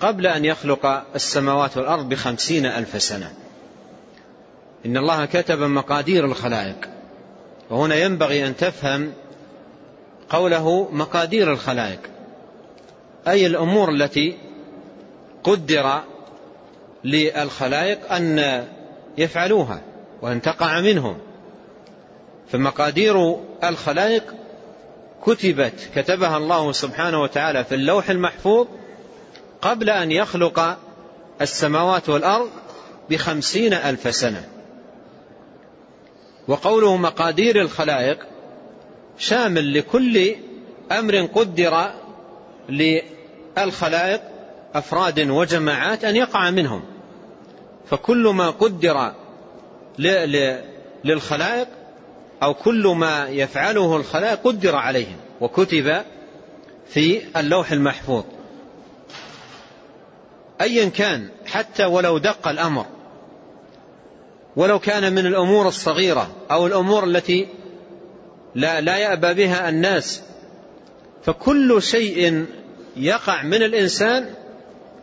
[0.03, 3.33] قبل أن يخلق السماوات والأرض بخمسين ألف سنة.
[4.87, 6.77] إن الله كتب مقادير الخلائق.
[7.71, 9.13] وهنا ينبغي أن تفهم
[10.29, 12.01] قوله مقادير الخلائق.
[13.29, 14.39] أي الأمور التي
[15.45, 16.01] قدر
[17.05, 18.65] للخلائق أن
[19.19, 19.81] يفعلوها
[20.23, 21.19] وأن تقع منهم.
[22.53, 24.25] فمقادير الخلائق
[25.27, 28.67] كتبت كتبها الله سبحانه وتعالى في اللوح المحفوظ
[29.63, 30.79] قبل أن يخلق
[31.41, 32.51] السماوات والأرض
[33.11, 34.49] بخمسين ألف سنة.
[36.49, 38.19] وقوله مقادير الخلائق
[39.19, 40.35] شامل لكل
[40.93, 41.93] أمر قدر
[42.69, 44.21] للخلائق
[44.75, 46.83] أفراد وجماعات أن يقع منهم.
[47.91, 49.13] فكل ما قدر
[51.05, 51.69] للخلائق
[52.43, 56.03] أو كل ما يفعله الخلائق قدر عليهم وكتب
[56.87, 58.25] في اللوح المحفوظ.
[60.61, 62.87] أيا كان حتى ولو دق الأمر.
[64.57, 67.49] ولو كان من الأمور الصغيرة أو الأمور التي
[68.55, 70.23] لا, لا يأبى بها الناس.
[71.25, 72.47] فكل شيء
[72.97, 74.35] يقع من الإنسان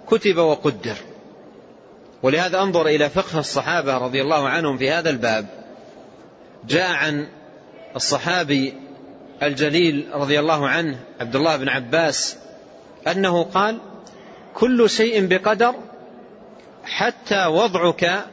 [0.07, 0.95] كتب وقدر.
[2.23, 5.45] ولهذا أنظر إلى فقه الصحابة رضي الله عنهم في هذا الباب.
[6.67, 7.27] جاء عن
[7.95, 8.73] الصحابي
[9.43, 12.37] الجليل رضي الله عنه عبد الله بن عباس
[13.07, 13.77] أنه قال
[14.59, 15.75] كل شيء بقدر
[16.83, 18.25] حتى وضعك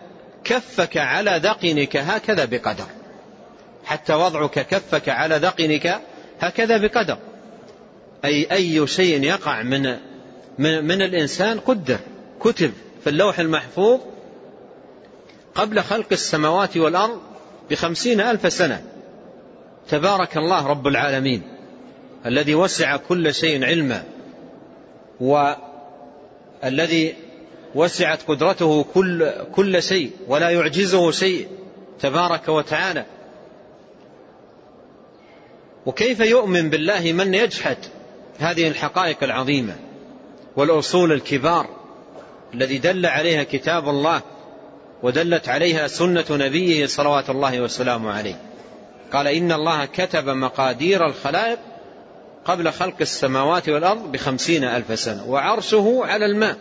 [0.45, 2.87] كفك على ذقنك هكذا بقدر.
[3.85, 6.01] حتى وضعك كفك على ذقنك
[6.41, 7.19] هكذا بقدر.
[8.25, 9.83] أي أي شيء يقع من
[10.59, 11.99] من, من الإنسان قدر
[12.41, 12.73] كتب
[13.05, 14.01] في اللوح المحفوظ
[15.55, 17.21] قبل خلق السماوات والأرض
[17.71, 18.83] بخمسين ألف سنة.
[19.89, 21.43] تبارك الله رب العالمين
[22.27, 24.05] الذي وسع كل شيء علما
[26.65, 27.15] الذي
[27.75, 31.49] وسعت قدرته كل, كل شيء ولا يعجزه شيء
[32.01, 33.05] تبارك وتعالى.
[35.87, 37.77] وكيف يؤمن بالله من يجحد
[38.39, 39.77] هذه الحقائق العظيمة
[40.57, 41.67] والأصول الكبار
[42.55, 44.23] الذي دل عليها كتاب الله
[45.03, 48.41] ودلت عليها سنة نبيه صلوات الله وسلامه عليه؟
[49.13, 51.59] قال إن الله كتب مقادير الخلائق
[52.47, 56.57] قبل خلق السماوات والأرض بخمسين ألف سنة وعرشه على الماء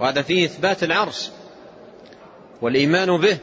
[0.00, 1.30] وهذا فيه إثبات العرش
[2.62, 3.38] والإيمان به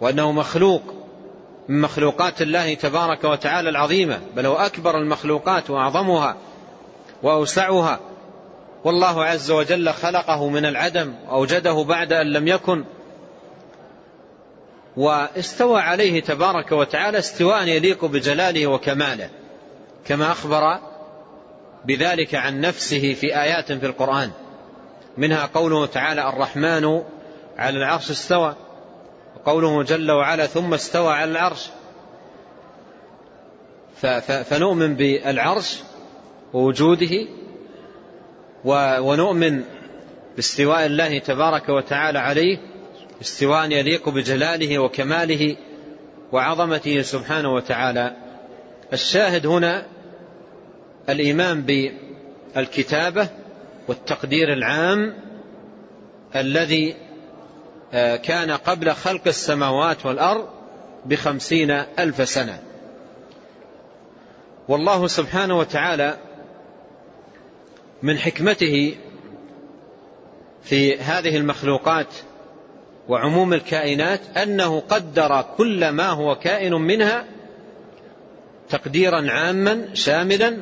[0.00, 0.82] وأنه مخلوق
[1.68, 6.36] من مخلوقات الله تبارك وتعالى العظيمة بل هو أكبر المخلوقات وأعظمها
[7.22, 8.00] وأوسعها.
[8.84, 12.84] والله عز وجل خلقه من العدم وأوجده بعد أن لم يكن
[14.96, 19.30] واستوى عليه تبارك وتعالى استواء يليق بجلاله وكماله.
[20.06, 20.80] كما أخبر
[21.84, 24.30] بذلك عن نفسه في آيات في القرآن
[25.16, 27.02] منها قوله تعالى الرحمن
[27.58, 28.56] على العرش استوى
[29.36, 31.70] وقوله جل وعلا ثم استوى على العرش.
[34.44, 35.80] فنؤمن بالعرش
[36.52, 37.28] ووجوده
[39.00, 39.64] ونؤمن
[40.36, 42.58] باستواء الله تبارك وتعالى عليه
[43.20, 45.56] استواء يليق بجلاله وكماله
[46.32, 48.16] وعظمته سبحانه وتعالى.
[48.92, 49.86] الشاهد هنا
[51.08, 53.28] الإيمان بالكتابة
[53.88, 55.14] والتقدير العام
[56.36, 56.96] الذي
[57.92, 60.48] آه، كان قبل خلق السماوات والأرض
[61.06, 62.62] بخمسين ألف سنة.
[64.68, 66.16] والله سبحانه وتعالى
[68.02, 68.96] من حكمته
[70.62, 72.14] في هذه المخلوقات
[73.08, 77.24] وعموم الكائنات أنه قدر كل ما هو كائن منها
[78.68, 80.56] تقديرا عاما شاملا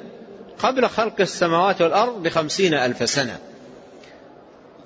[0.59, 3.39] قبل خلق السماوات والأرض بخمسين ألف سنة.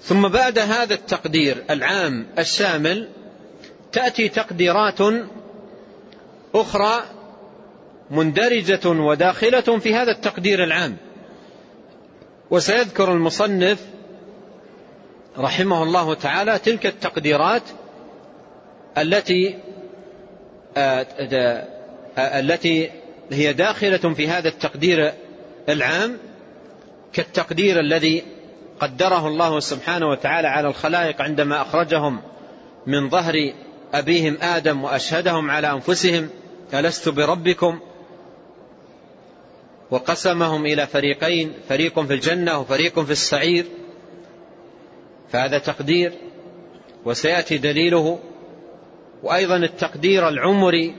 [0.01, 3.09] ثم بعد هذا التقدير العام الشامل
[3.93, 4.99] تأتي تقديرات
[6.55, 7.03] أخرى
[8.11, 10.97] مندرجة وداخلة في هذا التقدير العام.
[12.51, 13.79] وسيذكر المصنف
[15.39, 17.63] رحمه الله تعالى تلك التقديرات
[18.99, 19.59] التي
[20.77, 21.07] آه،
[22.19, 22.91] آه، التي
[23.33, 25.13] هي داخلة في هذا التقدير
[25.69, 26.19] العام
[27.13, 28.23] كالتقدير الذي
[28.81, 32.21] قدره الله سبحانه وتعالى على الخلائق عندما أخرجهم
[32.87, 33.53] من ظهر
[33.95, 36.31] أبيهم آدم وأشهدهم على أنفسهم
[36.75, 37.81] ألست بربكم؟
[39.91, 43.65] وقسمهم إلى فريقين فريق في الجنة وفريق في السعير.
[45.33, 46.13] فهذا تقدير
[47.05, 48.19] وسيأتي دليله.
[49.23, 50.95] وأيضا التقدير العمري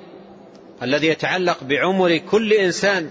[0.84, 3.10] الذي يتعلق بعمر كل إنسان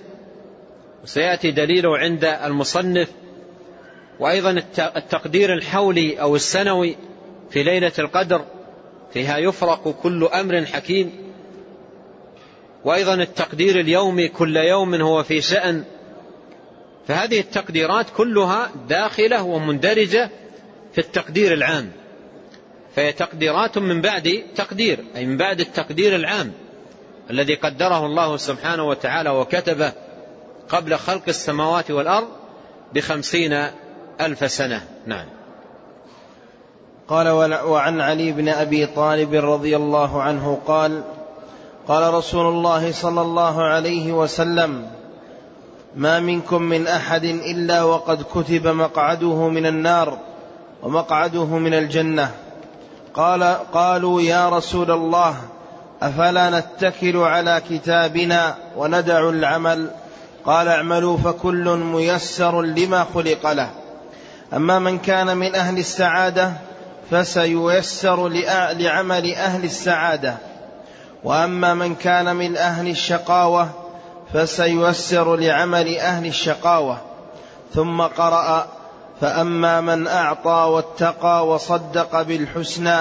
[1.03, 3.09] وسيأتي دليله عند المصنف
[4.21, 6.97] وأيضا التقدير الحولي أو السنوي
[7.51, 8.45] في ليلة القدر
[9.13, 11.13] فيها يفرق كل أمر حكيم.
[12.85, 15.85] وأيضا التقدير اليومي كل يوم هو في شأن.
[17.09, 20.31] فهذه التقديرات كلها داخلة ومندرجة
[20.93, 21.93] في التقدير العام.
[22.97, 26.53] فهي تقديرات من بعد تقدير أي من بعد التقدير العام
[27.31, 29.93] الذي قدره الله سبحانه وتعالى وكتبه.
[30.69, 32.29] قبل خلق السماوات والأرض
[32.95, 33.67] بخمسين
[34.21, 34.85] ألف سنة.
[35.07, 35.27] نعم.
[37.09, 37.29] قال
[37.65, 41.03] وعن علي بن أبي طالب رضي الله عنه قال
[41.89, 44.91] قال رسول الله صلى الله عليه وسلم
[45.97, 50.19] ما منكم من أحد إلا وقد كتب مقعده من النار
[50.83, 52.31] ومقعده من الجنة.
[53.15, 55.37] قال قالوا يا رسول الله
[56.03, 59.91] أفلا نتكل على كتابنا وندع العمل
[60.49, 63.71] قال اعملوا فكل ميسر لما خلق له.
[64.55, 66.53] أما من كان من أهل السعادة
[67.11, 68.29] فسييسر
[68.73, 70.35] لعمل أهل السعادة.
[71.25, 73.69] وأما من كان من أهل الشقاوة
[74.35, 76.99] فسييسر لعمل أهل الشقاوة.
[77.75, 78.67] ثم قرأ
[79.21, 82.99] فأما من أعطى واتقى وصدق بالحسنى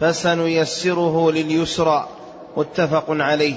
[0.00, 2.08] فسنيسره لليسرى.
[2.56, 3.56] متفق عليه.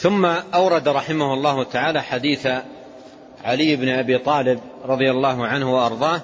[0.00, 0.24] ثم
[0.54, 2.48] أورد رحمه الله تعالى حديث
[3.44, 6.20] علي بن أبي طالب رضي الله عنه وأرضاه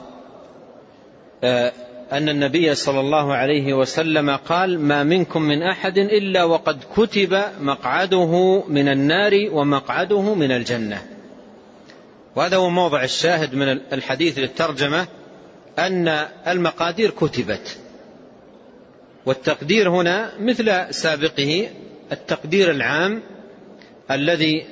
[1.45, 1.73] آه،
[2.13, 8.63] أن النبي صلى الله عليه وسلم قال ما منكم من أحد إلا وقد كتب مقعده
[8.69, 11.03] من النار ومقعده من الجنة.
[12.37, 15.07] وهذا هو موضع الشاهد من الحديث للترجمة
[15.79, 16.09] أن
[16.47, 17.79] المقادير كتبت.
[19.27, 21.69] والتقدير هنا مثل سابقه
[22.13, 23.23] التقدير العام
[24.11, 24.67] الذي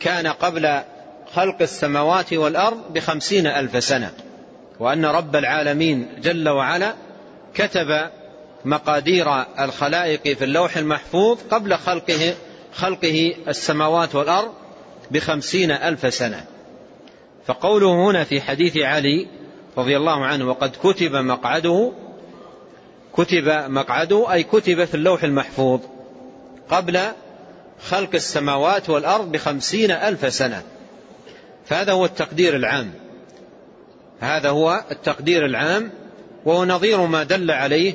[0.00, 0.80] كان قبل
[1.34, 4.12] خلق السماوات والأرض بخمسين ألف سنة
[4.80, 6.94] وأن رب العالمين جل وعلا
[7.54, 8.10] كتب
[8.64, 9.26] مقادير
[9.60, 12.34] الخلائق في اللوح المحفوظ قبل خلقه
[12.74, 14.52] خلقه السماوات والأرض
[15.10, 16.44] بخمسين ألف سنة.
[17.46, 19.26] فقوله هنا في حديث علي
[19.78, 21.92] رضي الله عنه وقد كتب مقعده
[23.16, 25.80] كتب مقعده أي كتب في اللوح المحفوظ
[26.70, 27.00] قبل
[27.80, 30.62] خلق السماوات والأرض بخمسين ألف سنة.
[31.66, 32.90] فهذا هو التقدير العام.
[34.20, 35.90] هذا هو التقدير العام
[36.44, 37.94] وهو نظير ما دل عليه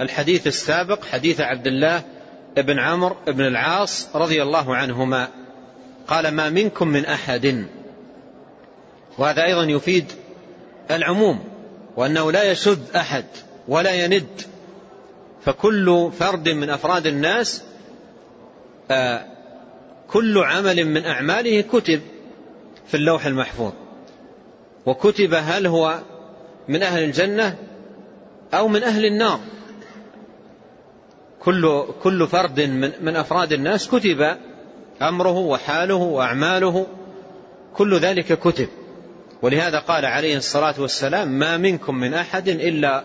[0.00, 2.02] الحديث السابق حديث عبد الله
[2.56, 5.28] بن عمرو بن العاص رضي الله عنهما.
[6.08, 7.66] قال ما منكم من أحد.
[9.18, 10.12] وهذا أيضا يفيد
[10.90, 11.44] العموم
[11.96, 13.24] وأنه لا يشذ أحد
[13.68, 14.42] ولا يند.
[15.44, 17.62] فكل فرد من أفراد الناس
[20.08, 22.00] كل عمل من أعماله كتب
[22.86, 23.72] في اللوح المحفوظ.
[24.86, 25.98] وكتب هل هو
[26.68, 27.56] من أهل الجنة
[28.54, 29.40] أو من أهل النار.
[31.40, 34.36] كل كل فرد من من أفراد الناس كتب
[35.02, 36.86] أمره وحاله وأعماله
[37.74, 38.68] كل ذلك كتب.
[39.42, 43.04] ولهذا قال عليه الصلاة والسلام ما منكم من أحد إلا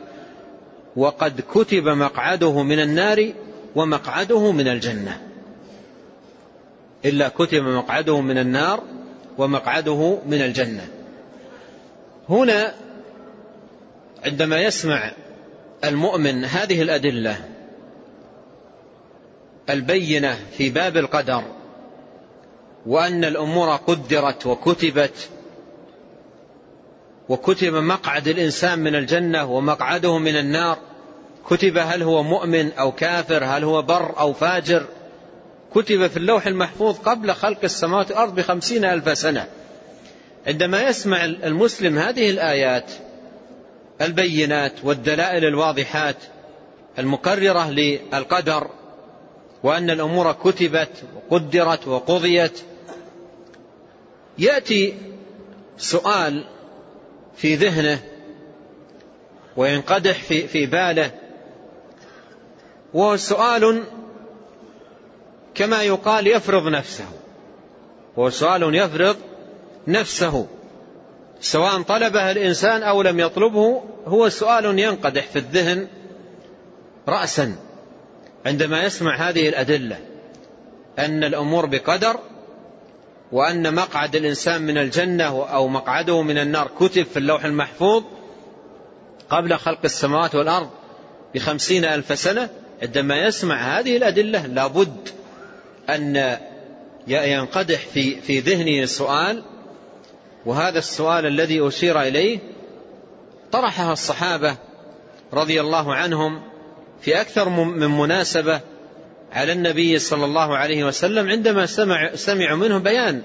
[0.95, 3.34] وقد كتب مقعده من النار
[3.75, 5.32] ومقعده من الجنة.
[7.05, 8.83] إلا كتب مقعده من النار
[9.37, 10.87] ومقعده من الجنة.
[12.29, 12.73] هنا
[14.25, 15.11] عندما يسمع
[15.83, 17.37] المؤمن هذه الأدلة
[19.69, 21.43] البينة في باب القدر
[22.85, 25.29] وأن الأمور قدرت وكتبت
[27.29, 30.77] وكتب مقعد الإنسان من الجنة ومقعده من النار
[31.49, 34.85] كتب هل هو مؤمن أو كافر هل هو بر أو فاجر
[35.76, 39.47] كتب في اللوح المحفوظ قبل خلق السماوات والأرض بخمسين ألف سنة.
[40.47, 42.91] عندما يسمع المسلم هذه الآيات
[44.01, 46.15] البينات والدلائل الواضحات
[46.99, 48.69] المقررة للقدر
[49.63, 52.61] وأن الأمور كتبت وقدرت وقضيت
[54.38, 54.93] يأتي
[55.78, 56.45] سؤال
[57.36, 57.99] في ذهنه
[59.57, 61.11] وينقدح في, باله
[62.93, 63.84] وهو سؤال
[65.55, 67.05] كما يقال يفرض نفسه.
[68.19, 69.15] هو سؤال يفرض
[69.87, 70.47] نفسه.
[71.41, 75.87] سواء طلبه الإنسان أو لم يطلبه هو سؤال ينقدح في الذهن
[77.07, 77.55] رأسا.
[78.45, 79.97] عندما يسمع هذه الأدلة
[80.99, 82.19] أن الأمور بقدر
[83.31, 88.03] وأن مقعد الإنسان من الجنة أو مقعده من النار كتب في اللوح المحفوظ
[89.29, 90.69] قبل خلق السماوات والأرض
[91.35, 92.49] بخمسين ألف سنة
[92.81, 95.09] عندما يسمع هذه الأدلة لابد
[95.89, 96.38] أن
[97.07, 99.43] ينقدح في, في ذهنه سؤال
[100.45, 102.39] وهذا السؤال الذي أشير إليه
[103.51, 104.55] طرحها الصحابة
[105.34, 106.41] رضي الله عنهم
[107.01, 108.61] في أكثر من مناسبة
[109.31, 113.21] على النبي صلى الله عليه وسلم عندما سمع سمعوا منه بيان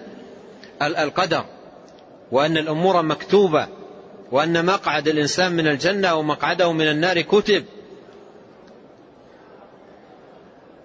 [0.83, 1.45] القدر
[2.33, 3.69] وأن الأمور مكتوبة
[4.33, 7.65] وأن مقعد الإنسان من الجنة ومقعده من النار كتب.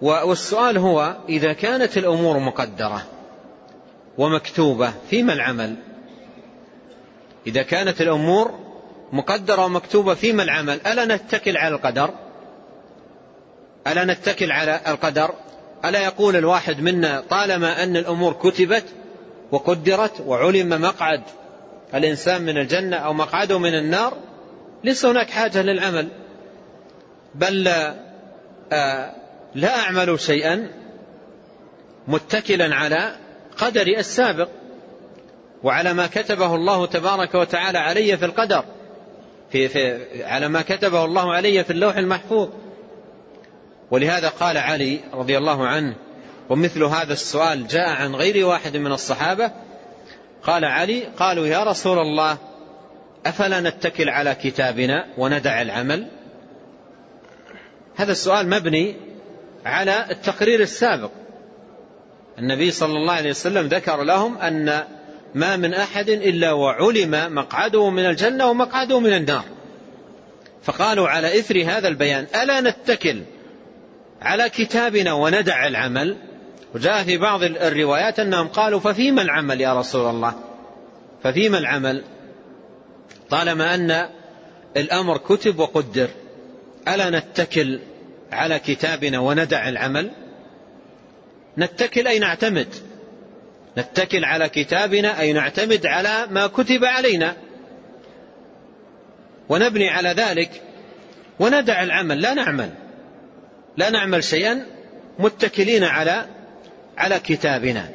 [0.02, 3.02] والسؤال هو إذا كانت الأمور مقدرة
[4.18, 5.76] ومكتوبة فيما العمل؟
[7.46, 8.54] إذا كانت الأمور
[9.12, 12.10] مقدرة ومكتوبة فيما العمل؟ ألا نتكل على القدر؟
[13.86, 15.34] ألا نتكل على القدر؟
[15.84, 18.84] ألا يقول الواحد منا طالما أن الأمور كتبت
[19.52, 21.22] وقدرت وعلم مقعد
[21.94, 24.16] الإنسان من الجنة أو مقعده من النار
[24.84, 26.08] ليس هناك حاجة للعمل.
[27.34, 27.68] بل
[28.72, 29.23] آه
[29.54, 30.70] لا أعمل شيئا
[32.08, 33.16] متكلا على
[33.56, 34.48] قدري السابق
[35.62, 38.64] وعلى ما كتبه الله تبارك وتعالى علي في القدر
[39.50, 42.48] في في على ما كتبه الله علي في اللوح المحفوظ.
[43.90, 45.96] ولهذا قال علي رضي الله عنه
[46.50, 49.52] ومثل هذا السؤال جاء عن غير واحد من الصحابة.
[50.42, 52.38] قال علي قالوا يا رسول الله
[53.26, 56.08] أفلا نتكل على كتابنا وندع العمل؟
[57.96, 58.96] هذا السؤال مبني
[59.64, 61.10] على التقرير السابق.
[62.38, 64.84] النبي صلى الله عليه وسلم ذكر لهم أن
[65.34, 69.44] ما من أحد إلا وعلم مقعده من الجنة ومقعده من النار.
[70.62, 73.22] فقالوا على إثر هذا البيان ألا نتكل
[74.22, 76.16] على كتابنا وندع العمل؟
[76.74, 80.34] وجاء في بعض الروايات أنهم قالوا ففيما العمل يا رسول الله؟
[81.22, 82.04] ففيما العمل؟
[83.30, 84.08] طالما أن
[84.76, 86.08] الأمر كتب وقدر
[86.88, 87.80] ألا نتكل
[88.34, 90.10] على كتابنا وندع العمل
[91.58, 92.68] نتكل أي نعتمد.
[93.78, 97.36] نتكل على كتابنا أي نعتمد على ما كتب علينا.
[99.48, 100.62] ونبني على ذلك.
[101.40, 102.20] وندع العمل.
[102.20, 102.70] لا نعمل.
[103.76, 104.66] لا نعمل شيئا
[105.18, 106.26] متكلين على
[106.96, 107.88] على كتابنا.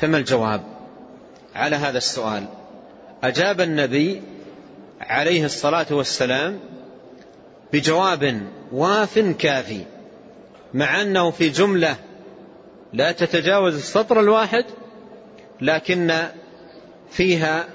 [0.00, 0.62] فما الجواب؟
[1.54, 2.46] على هذا السؤال.
[3.22, 4.22] أجاب النبي
[5.00, 6.60] عليه الصلاة والسلام
[7.72, 8.42] بجواب
[8.72, 9.84] واف كافي
[10.74, 11.96] مع أنه في جملة
[12.92, 14.64] لا تتجاوز السطر الواحد
[15.60, 16.12] لكن
[17.10, 17.68] فيها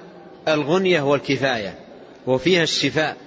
[0.48, 1.76] الغنية والكفاية
[2.28, 3.18] وفيها الشفاء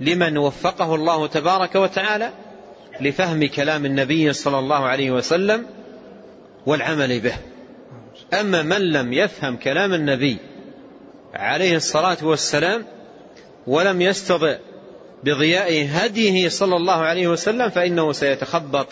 [0.00, 2.30] لمن وفقه الله تبارك وتعالى
[3.00, 5.66] لفهم كلام النبي صلى الله عليه وسلم
[6.66, 7.34] والعمل به.
[8.40, 10.36] أما من لم يفهم كلام النبي
[11.34, 12.84] عليه الصلاة والسلام
[13.66, 14.56] ولم يستطع
[15.24, 18.86] بضياء هديه صلى الله عليه وسلم فإنه سيتخبط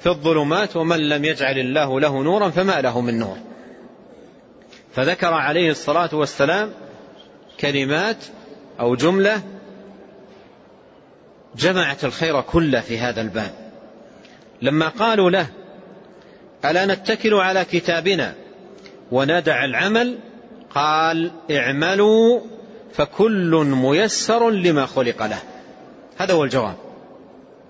[0.00, 3.36] في الظلمات ومن لم يجعل الله له نورا فما له من نور.
[4.94, 6.72] فذكر عليه الصلاة والسلام
[7.60, 8.16] كلمات
[8.80, 9.42] أو جملة
[11.56, 13.52] جمعت الخير كله في هذا الباب.
[14.62, 15.46] لما قالوا له
[16.64, 18.34] ألا نتكل على كتابنا
[19.10, 20.18] وندع العمل؟
[20.74, 22.40] قال اعملوا
[22.92, 25.51] فكل ميسر لما خلق له.
[26.16, 26.74] هذا هو الجواب.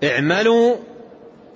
[0.03, 0.75] اعملوا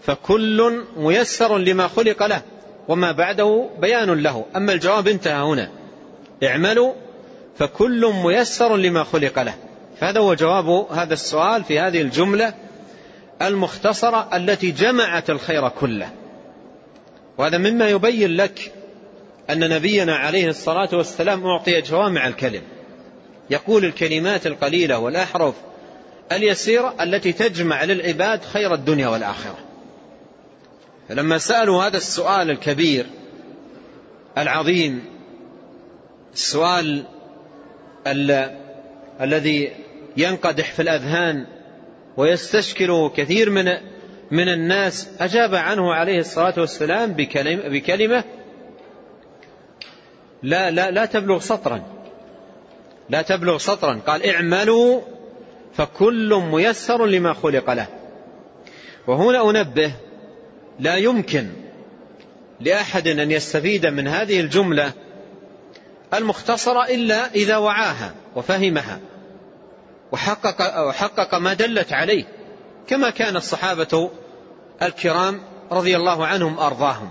[0.01, 2.41] فكل ميسر لما خلق له
[2.87, 4.45] وما بعده بيان له.
[4.55, 5.69] أما الجواب انتهى هنا.
[6.43, 6.93] اعملوا
[7.57, 9.53] فكل ميسر لما خلق له.
[9.99, 12.53] فهذا هو جواب هذا السؤال في هذه الجملة
[13.41, 16.09] المختصرة التي جمعت الخير كله.
[17.37, 18.71] وهذا مما يبين لك
[19.49, 22.61] أن نبينا عليه الصلاة والسلام أعطي جوامع الكلم.
[23.49, 25.53] يقول الكلمات القليلة والأحرف
[26.31, 29.57] اليسيرة التي تجمع للعباد خير الدنيا والآخرة.
[31.09, 33.05] فلما سألوا هذا السؤال الكبير
[34.37, 35.05] العظيم
[36.33, 37.03] السؤال
[39.21, 39.71] الذي
[40.17, 41.45] ينقدح في الأذهان
[42.17, 43.65] ويستشكل كثير من
[44.31, 48.23] من الناس أجاب عنه عليه الصلاة والسلام بكلمة, بكلمة
[50.43, 51.83] لا لا لا تبلغ سطرا.
[53.09, 53.99] لا تبلغ سطرا.
[54.07, 55.01] قال اعملوا
[55.77, 57.87] فكل ميسر لما خلق له.
[59.07, 59.91] وهنا أنبه
[60.79, 61.49] لا يمكن
[62.59, 64.91] لأحد أن يستفيد من هذه الجملة
[66.13, 68.99] المختصرة إلا إذا وعاها وفهمها
[70.11, 72.25] وحقق, وحقق ما دلت عليه
[72.87, 74.11] كما كان الصحابة
[74.81, 77.09] الكرام رضي الله عنهم أرضاهم.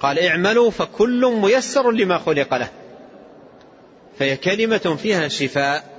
[0.00, 2.68] قال اعملوا فكل ميسر لما خلق له.
[4.18, 5.97] فهي كلمة فيها شفاء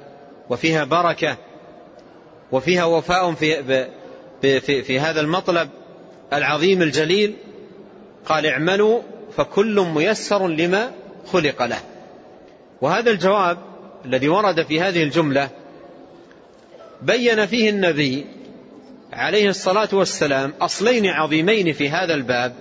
[0.50, 1.38] وفيها بركة
[2.52, 3.64] وفيها وفاء في,
[4.42, 5.70] في, في, هذا المطلب
[6.34, 7.36] العظيم الجليل.
[8.26, 9.02] قال اعملوا
[9.38, 10.92] فكل ميسر لما
[11.26, 11.80] خلق له.
[12.82, 13.58] وهذا الجواب
[14.06, 15.50] الذي ورد في هذه الجملة
[17.02, 18.26] بين فيه النبي
[19.14, 22.54] عليه الصلاة والسلام أصلين عظيمين في هذا الباب.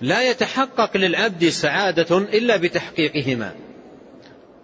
[0.00, 3.67] لا يتحقق للعبد سعادة إلا بتحقيقهما.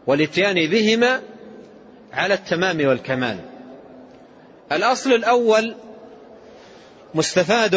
[0.07, 1.21] والاتيان بهما
[2.13, 3.39] على التمام والكمال.
[4.73, 5.75] الأصل الأول
[7.15, 7.75] مستفاد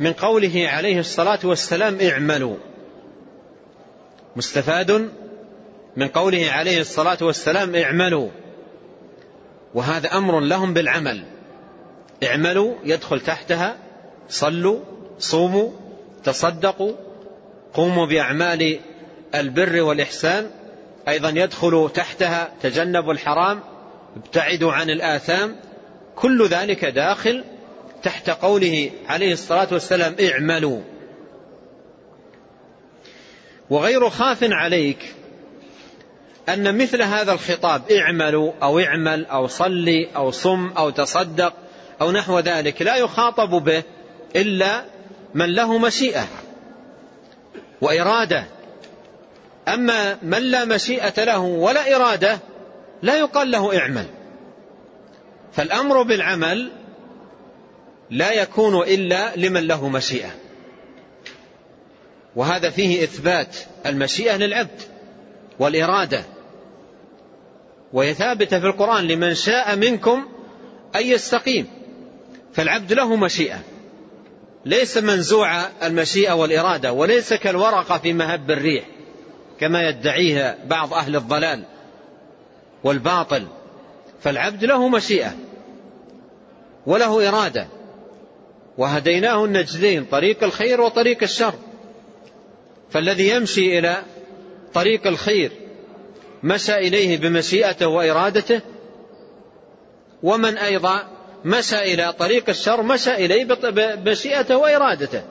[0.00, 2.56] من قوله عليه الصلاة والسلام اعملوا.
[4.36, 5.10] مستفاد
[5.96, 8.28] من قوله عليه الصلاة والسلام اعملوا.
[9.74, 11.24] وهذا أمر لهم بالعمل.
[12.24, 13.76] اعملوا يدخل تحتها
[14.28, 14.80] صلوا
[15.18, 15.70] صوموا
[16.24, 16.92] تصدقوا
[17.74, 18.80] قوموا بأعمال
[19.34, 20.50] البر والإحسان.
[21.08, 23.60] أيضا يدخل تحتها تجنبوا الحرام
[24.16, 25.56] ابتعدوا عن الآثام.
[26.16, 27.44] كل ذلك داخل
[28.02, 30.80] تحت قوله عليه الصلاة والسلام اعملوا.
[33.70, 35.14] وغير خاف عليك
[36.48, 41.52] أن مثل هذا الخطاب اعملوا أو اعمل أو صلي أو صم أو تصدق
[42.00, 43.82] أو نحو ذلك لا يخاطب به
[44.36, 44.84] إلا
[45.34, 46.26] من له مشيئة
[47.80, 48.44] وإرادة.
[49.68, 52.38] أما من لا مشيئة له ولا إرادة
[53.02, 54.06] لا يقال له اعمل.
[55.52, 56.72] فالأمر بالعمل
[58.10, 60.30] لا يكون إلا لمن له مشيئة.
[62.36, 63.56] وهذا فيه إثبات
[63.86, 64.82] المشيئة للعبد
[65.58, 66.24] والإرادة.
[67.92, 70.26] وهي ثابتة في القرآن لمن شاء منكم
[70.96, 71.66] أن يستقيم.
[72.52, 73.58] فالعبد له مشيئة.
[74.64, 78.95] ليس منزوع المشيئة والإرادة وليس كالورقة في مهب الريح.
[79.60, 81.62] كما يدعيه بعض أهل الضلال
[82.84, 83.46] والباطل
[84.20, 85.34] فالعبد له مشيئة
[86.86, 87.66] وله إرادة
[88.78, 91.54] وهديناه النجدين طريق الخير وطريق الشر.
[92.90, 94.02] فالذي يمشي إلى
[94.74, 95.52] طريق الخير
[96.42, 98.60] مشى إليه بمشيئته وإرادته
[100.22, 101.08] ومن أيضا
[101.44, 103.44] مشى إلى طريق الشر مشى إليه
[103.94, 105.22] بمشيئته وإرادته.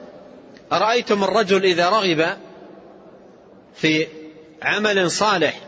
[0.72, 2.26] أرأيتم الرجل إذا رغب
[3.76, 4.06] في
[4.62, 5.60] عمل صالح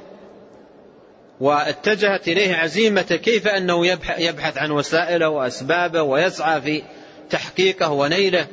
[1.41, 3.87] واتجهت إليه عزيمته كيف أنه
[4.19, 6.83] يبحث عن وسائله وأسبابه ويسعى في
[7.31, 8.47] تحقيقه ونيله.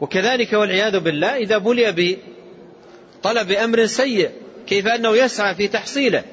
[0.00, 2.16] وكذلك والعياذ بالله إذا بلي
[3.22, 4.30] بطلب أمر سيء
[4.66, 6.24] كيف أنه يسعى في تحصيله.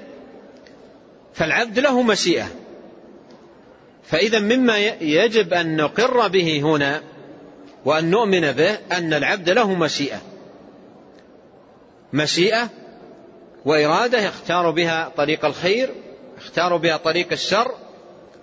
[1.34, 2.48] فالعبد له مشيئة.
[4.04, 7.02] فإذا مما يجب أن نقر به هنا
[7.86, 10.22] وأن نؤمن به أن العبد له مشيئة.
[12.14, 12.70] مشيئة
[13.66, 15.90] وإرادة يختار بها طريق الخير
[16.38, 17.72] يختار بها طريق الشر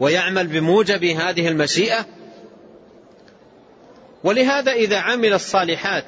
[0.01, 2.07] ويعمل بموجب هذه المشيئة.
[4.25, 6.05] ولهذا إذا عمل الصالحات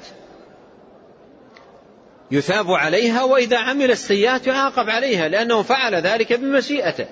[2.31, 7.07] يثاب عليها وإذا عمل السيئات يعاقب عليها لأنه فعل ذلك بمشيئته.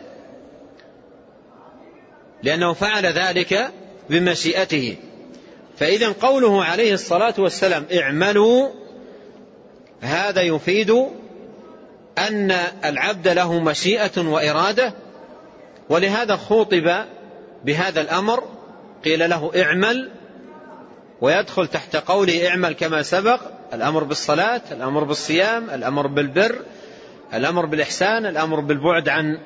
[2.44, 3.72] لأنه فعل ذلك
[4.10, 4.98] بمشيئته.
[5.78, 8.85] فإذا قوله عليه الصلاة والسلام اعملوا
[10.02, 10.90] هذا يفيد
[12.18, 12.52] أن
[12.86, 14.94] العبد له مشيئة وإرادة
[15.90, 17.06] ولهذا خوطب
[17.66, 18.44] بهذا الأمر
[19.06, 20.12] قيل له اعمل
[21.22, 23.40] ويدخل تحت قوله اعمل كما سبق
[23.74, 26.60] الأمر بالصلاة الأمر بالصيام الأمر بالبر
[27.34, 29.40] الأمر بالإحسان الأمر بالبعد عن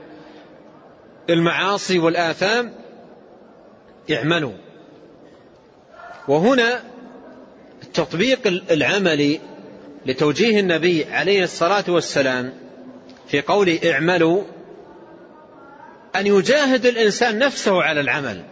[1.30, 2.74] المعاصي والآثام.
[4.12, 4.54] اعملوا.
[6.28, 6.84] وهنا
[7.84, 9.40] التطبيق العملي
[10.06, 12.54] لتوجيه النبي عليه الصلاة والسلام
[13.28, 14.44] في قول اعملوا
[16.16, 18.44] أن يجاهد الإنسان نفسه على العمل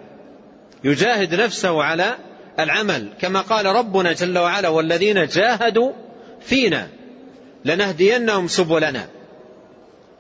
[0.84, 2.16] يجاهد نفسه على
[2.60, 3.10] العمل.
[3.22, 5.92] كما قال ربنا جل وعلا والذين جاهدوا
[6.42, 6.88] فينا
[7.66, 9.08] لنهدينهم سبلنا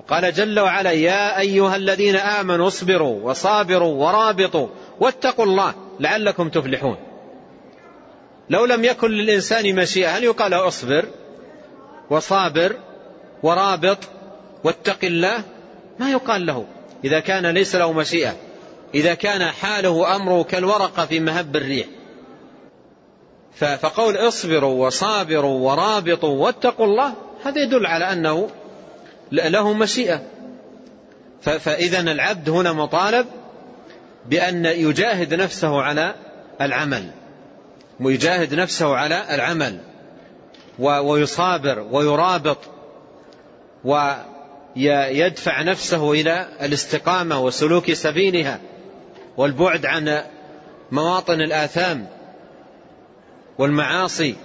[0.07, 4.67] قال جل وعلا يا أيها الذين آمنوا اصبروا وصابروا ورابطوا
[4.99, 6.97] واتقوا الله لعلكم تفلحون
[8.49, 11.05] لو لم يكن للإنسان مشيئة هل يقال اصبر
[12.09, 12.75] وصابر
[13.43, 13.97] ورابط
[14.63, 15.43] واتق الله؟
[15.99, 16.65] ما يقال له.
[17.03, 18.35] إذا كان ليس له مشيئة
[18.95, 21.87] إذا كان حاله أمره كالورقة في مهب الريح.
[23.55, 28.49] فقول اصبروا وصابروا ورابطوا واتقوا الله هذا يدل على أنه
[29.31, 30.21] له مشيئة.
[31.41, 33.27] فإذا العبد هنا مطالب
[34.25, 36.15] بأن يجاهد نفسه على
[36.61, 37.11] العمل.
[37.99, 39.79] ويجاهد نفسه على العمل
[40.79, 42.57] ويصابر ويرابط
[43.83, 48.59] ويدفع نفسه إلى الاستقامة وسلوك سبيلها
[49.37, 50.23] والبعد عن
[50.91, 52.07] مواطن الآثام
[53.57, 54.35] والمعاصي.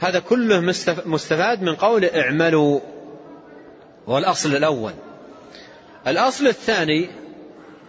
[0.00, 0.60] هذا كله
[1.06, 2.80] مستفاد من قول اعملوا
[4.08, 4.92] هو الأصل الأول.
[6.06, 7.08] الأصل الثاني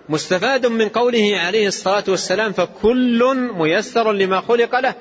[0.10, 4.95] مستفاد من قوله عليه الصلاة والسلام فكل ميسر لما خلق له.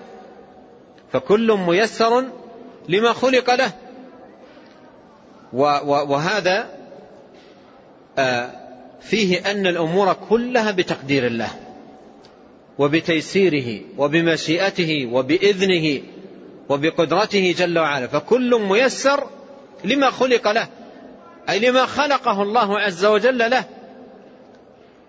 [1.12, 2.24] فكل ميسر
[2.88, 3.72] لما خلق له.
[5.52, 6.68] وهذا
[8.18, 8.50] آه،
[9.00, 11.50] فيه أن الأمور كلها بتقدير الله
[12.78, 16.02] وبتيسيره وبمشيئته وبإذنه
[16.68, 18.06] وبقدرته جل وعلا.
[18.06, 19.28] فكل ميسر
[19.84, 20.68] لما خلق له
[21.48, 23.64] أي لما خلقه الله عز وجل له.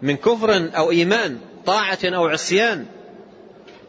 [0.02, 2.86] من كفر أو إيمان طاعة أو عصيان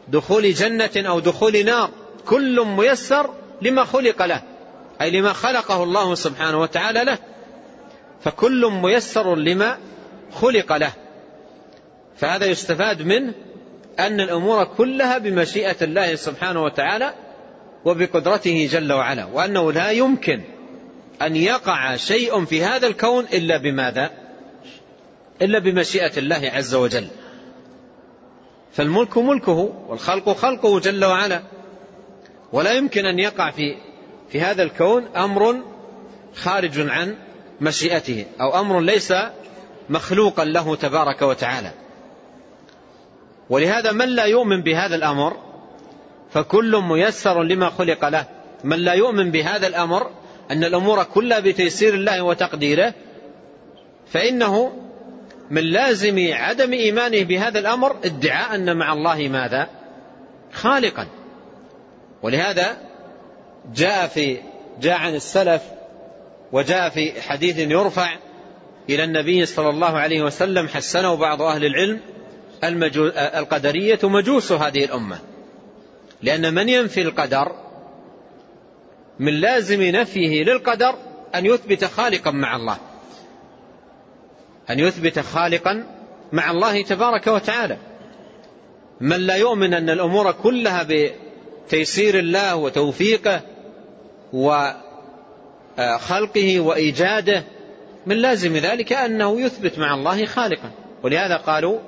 [0.07, 1.89] دخول جنة أو دخول نار
[2.25, 4.41] كل ميسر لما خلق له
[5.01, 7.17] أي لما خلقه الله سبحانه وتعالى له.
[8.21, 9.77] فكل ميسر لما
[10.31, 10.91] خلق له.
[12.17, 13.33] فهذا يستفاد منه
[13.99, 17.13] أن الأمور كلها بمشيئة الله سبحانه وتعالى
[17.85, 20.41] وبقدرته جل وعلا وأنه لا يمكن
[21.21, 24.11] أن يقع شيء في هذا الكون إلا بماذا؟
[25.41, 27.07] إلا بمشيئة الله عز وجل.
[28.71, 31.43] فالملك ملكه والخلق خلقه جل وعلا.
[32.53, 33.75] ولا يمكن أن يقع في
[34.29, 35.55] في هذا الكون أمر
[36.35, 37.15] خارج عن
[37.61, 39.13] مشيئته أو أمر ليس
[39.89, 41.71] مخلوقا له تبارك وتعالى.
[43.49, 45.37] ولهذا من لا يؤمن بهذا الأمر
[46.31, 48.25] فكل ميسر لما خلق له.
[48.63, 50.11] من لا يؤمن بهذا الأمر
[50.51, 52.93] أن الأمور كلها بتيسير الله وتقديره
[54.07, 54.71] فإنه
[55.49, 59.69] من لازم عدم إيمانه بهذا الأمر ادعاء أن مع الله ماذا؟
[60.53, 61.07] خالقا.
[62.21, 62.77] ولهذا
[63.75, 64.37] جاء في
[64.81, 65.61] جاء عن السلف
[66.51, 68.15] وجاء في حديث يرفع
[68.89, 71.99] إلى النبي صلى الله عليه وسلم حسنه بعض أهل العلم
[73.17, 75.19] القدرية مجوس هذه الأمة.
[76.21, 77.51] لأن من ينفي القدر؟
[79.19, 80.95] من لازم نفيه للقدر
[81.35, 82.77] أن يثبت خالقا مع الله.
[84.69, 85.83] أن يثبت خالقا
[86.31, 87.77] مع الله تبارك وتعالى.
[89.01, 93.41] من لا يؤمن أن الأمور كلها بتيسير الله وتوفيقه
[94.33, 94.99] وخلقه
[96.59, 97.43] وإيجاده
[98.05, 100.71] من لازم ذلك أنه يثبت مع الله خالقا.
[101.03, 101.79] ولهذا قالوا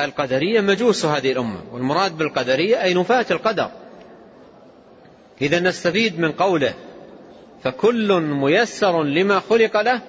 [0.00, 3.70] القدرية مجوس هذه الأمة والمراد بالقدرية أي نفاة القدر.
[5.42, 6.74] إذا نستفيد من قوله
[7.62, 10.00] فكل ميسر لما خلق له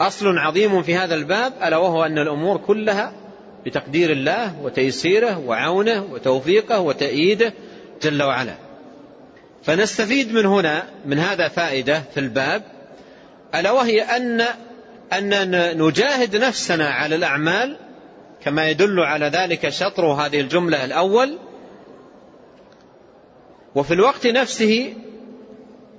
[0.00, 3.12] أصل عظيم في هذا الباب ألا وهو أن الأمور كلها
[3.66, 7.52] بتقدير الله وتيسيره وعونه وتوفيقه وتأييده
[8.02, 8.54] جل وعلا.
[9.62, 12.62] فنستفيد من هنا من هذا فائدة في الباب
[13.54, 14.44] ألا وهي أن
[15.12, 17.76] أن نجاهد نفسنا على الأعمال
[18.44, 21.38] كما يدل على ذلك شطر هذه الجملة الأول
[23.74, 24.94] وفي الوقت نفسه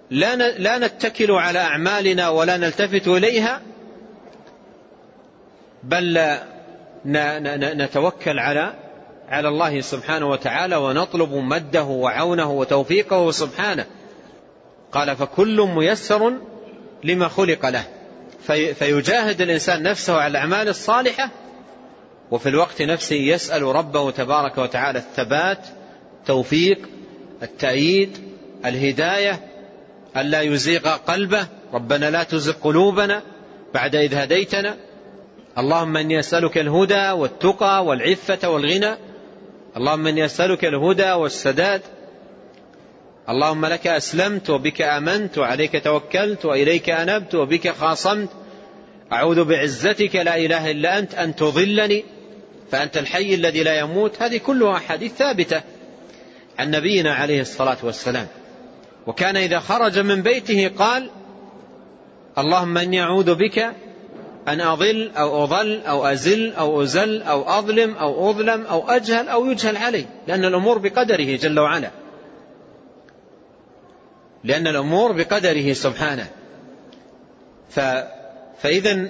[0.09, 3.61] لا لا نتكل على أعمالنا ولا نلتفت إليها
[5.83, 6.37] بل
[7.05, 8.73] نتوكل على
[9.29, 13.85] على الله سبحانه وتعالى ونطلب مده وعونه وتوفيقه سبحانه.
[14.91, 16.33] قال فكل ميسر
[17.03, 17.83] لما خلق له.
[18.73, 21.29] فيجاهد الإنسان نفسه على الأعمال الصالحة
[22.31, 25.67] وفي الوقت نفسه يسأل ربه تبارك وتعالى الثبات
[26.25, 26.79] توفيق
[27.43, 28.17] التأييد
[28.65, 29.39] الهداية
[30.17, 33.21] ألا يزيغ قلبه ربنا لا تزغ قلوبنا
[33.73, 34.77] بعد إذ هديتنا.
[35.57, 38.95] اللهم إني أسألك الهدى والتقى والعفة والغنى.
[39.77, 41.81] اللهم إني أسألك الهدى والسداد.
[43.29, 48.29] اللهم لك أسلمت وبك آمنت وعليك توكلت وإليك أنبت وبك خاصمت.
[49.13, 52.03] أعوذ بعزتك لا إله إلا أنت أن تضلني.
[52.71, 54.21] فأنت الحي الذي لا يموت.
[54.21, 55.61] هذه كلها أحاديث ثابتة
[56.59, 58.27] عن نبينا عليه الصلاة والسلام.
[59.07, 61.09] وكان إذا خرج من بيته قال
[62.37, 63.71] اللهم إني أعوذ بك
[64.47, 69.45] أن أضل أو أضل أو أزل أو أزل أو أظلم أو أظلم أو أجهل أو
[69.45, 70.05] يجهل علي.
[70.27, 71.91] لأن الأمور بقدره جل وعلا.
[74.43, 76.27] لأن الأمور بقدره سبحانه.
[77.69, 77.79] ف
[78.61, 79.07] فإذا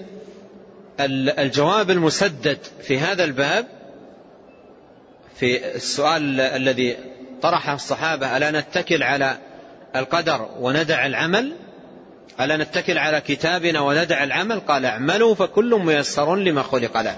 [1.40, 3.66] الجواب المسدد في هذا الباب
[5.36, 6.98] في السؤال الذي
[7.42, 9.38] طرحه الصحابة ألا نتكل على
[9.96, 11.54] القدر وندع العمل؟
[12.40, 17.18] ألا نتكل على كتابنا وندع العمل؟ قال اعملوا فكل ميسر لما خلق له.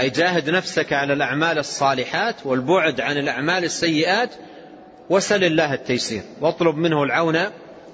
[0.00, 4.30] أي جاهد نفسك على الأعمال الصالحات والبعد عن الأعمال السيئات
[5.10, 7.38] وسل الله التيسير واطلب منه العون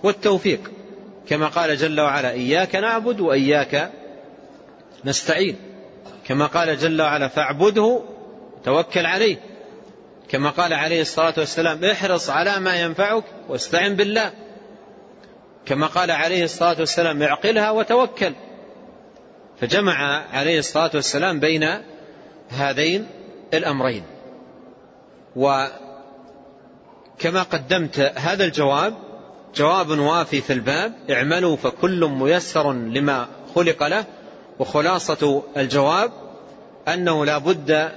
[0.02, 0.70] والتوفيق.
[1.28, 3.90] كما قال جل وعلا إياك نعبد وإياك
[5.04, 5.56] نستعين.
[6.26, 8.02] كما قال جل وعلا فاعبده
[8.64, 9.36] توكل عليه.
[10.28, 14.32] كما قال عليه الصلاة والسلام احرص على ما ينفعك واستعن بالله.
[15.66, 18.32] كما قال عليه الصلاة والسلام اعقلها وتوكل.
[19.60, 21.68] فجمع عليه الصلاة والسلام بين
[22.48, 23.06] هذين
[23.54, 24.02] الأمرين.
[25.36, 25.72] وكما
[27.52, 28.94] قدمت هذا الجواب
[29.54, 34.04] جواب وافي في الباب اعملوا فكل ميسر لما خلق له.
[34.58, 36.12] وخلاصة الجواب
[36.88, 37.92] أنه لا بد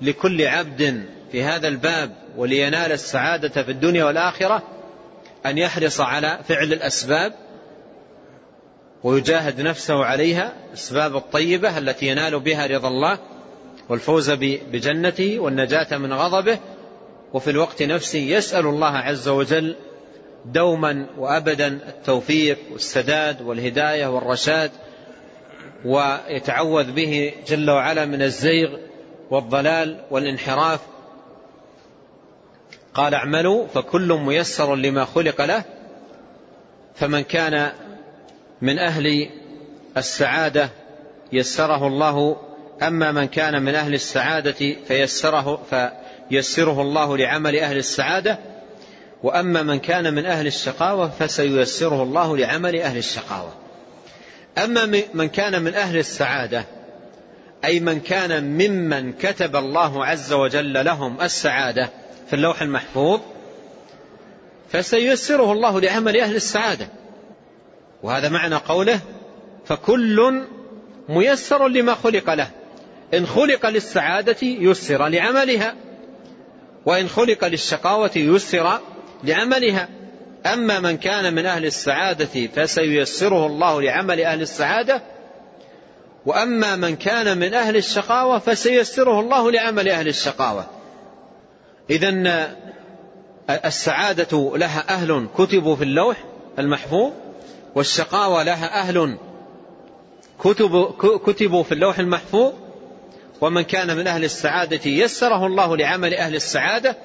[0.00, 4.62] لكل عبد في هذا الباب ولينال السعادة في الدنيا والآخرة
[5.46, 7.32] أن يحرص على فعل الأسباب
[9.04, 13.18] ويجاهد نفسه عليها الأسباب الطيبة التي ينال بها رضا الله
[13.88, 14.30] والفوز
[14.72, 16.58] بجنته والنجاة من غضبه
[17.32, 19.76] وفي الوقت نفسه يسأل الله عز وجل
[20.44, 24.70] دوما وأبدا التوفيق والسداد والهداية والرشاد
[25.84, 28.76] ويتعوذ به جل وعلا من الزيغ
[29.30, 30.80] والضلال والانحراف
[32.98, 35.64] قال اعملوا فكل ميسر لما خلق له
[36.94, 37.72] فمن كان
[38.62, 39.28] من أهل
[39.96, 40.68] السعادة
[41.32, 42.36] يسره الله
[42.82, 45.62] أما من كان من أهل السعادة فيسره,
[46.30, 48.38] فيسره الله لعمل أهل السعادة
[49.22, 53.52] وأما من كان من أهل الشقاوة فسييسره الله لعمل أهل الشقاوة.
[54.64, 56.64] أما من كان من أهل السعادة
[57.64, 61.90] أي من كان ممن كتب الله عز وجل لهم السعادة
[62.28, 63.20] في اللوح المحفوظ
[64.72, 66.88] فسييسره الله لعمل أهل السعادة.
[68.02, 69.00] وهذا معنى قوله
[69.66, 70.42] فكل
[71.08, 72.50] ميسر لما خلق له.
[73.14, 75.74] إن خلق للسعادة يسر لعملها
[76.86, 78.80] وإن خلق للشقاوة يسر
[79.24, 79.88] لعملها.
[80.46, 85.02] أما من كان من أهل السعادة فسييسره الله لعمل أهل السعادة
[86.26, 90.77] وأما من كان من أهل الشقاوة فسييسره الله لعمل أهل الشقاوة.
[91.90, 92.08] إذا
[93.50, 96.24] السعادة لها أهل كتبوا في اللوح
[96.58, 97.12] المحفوظ
[97.74, 99.18] والشقاوة لها أهل
[100.40, 102.52] كتبوا, كتبوا في اللوح المحفوظ
[103.40, 106.96] ومن كان من أهل السعادة يسره الله لعمل أهل السعادة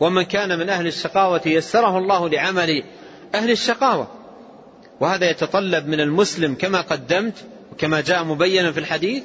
[0.00, 2.84] ومن كان من أهل الشقاوة يسره الله لعمل
[3.34, 4.08] أهل الشقاوة
[5.00, 7.34] وهذا يتطلب من المسلم كما قدمت
[7.72, 9.22] وكما جاء مبينا في الحديث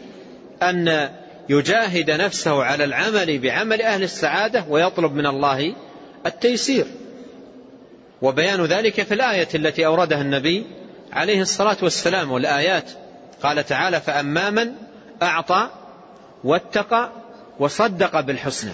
[0.63, 1.09] أن
[1.49, 5.75] يجاهد نفسه على العمل بعمل أهل السعادة ويطلب من الله
[6.25, 6.85] التيسير.
[8.21, 10.65] وبيان ذلك في الآية التي أوردها النبي
[11.13, 12.91] عليه الصلاة والسلام والآيات.
[13.43, 14.71] قال تعالى فأما من
[15.21, 15.69] أعطى
[16.43, 17.11] واتقى
[17.59, 18.73] وصدق بالحسنى.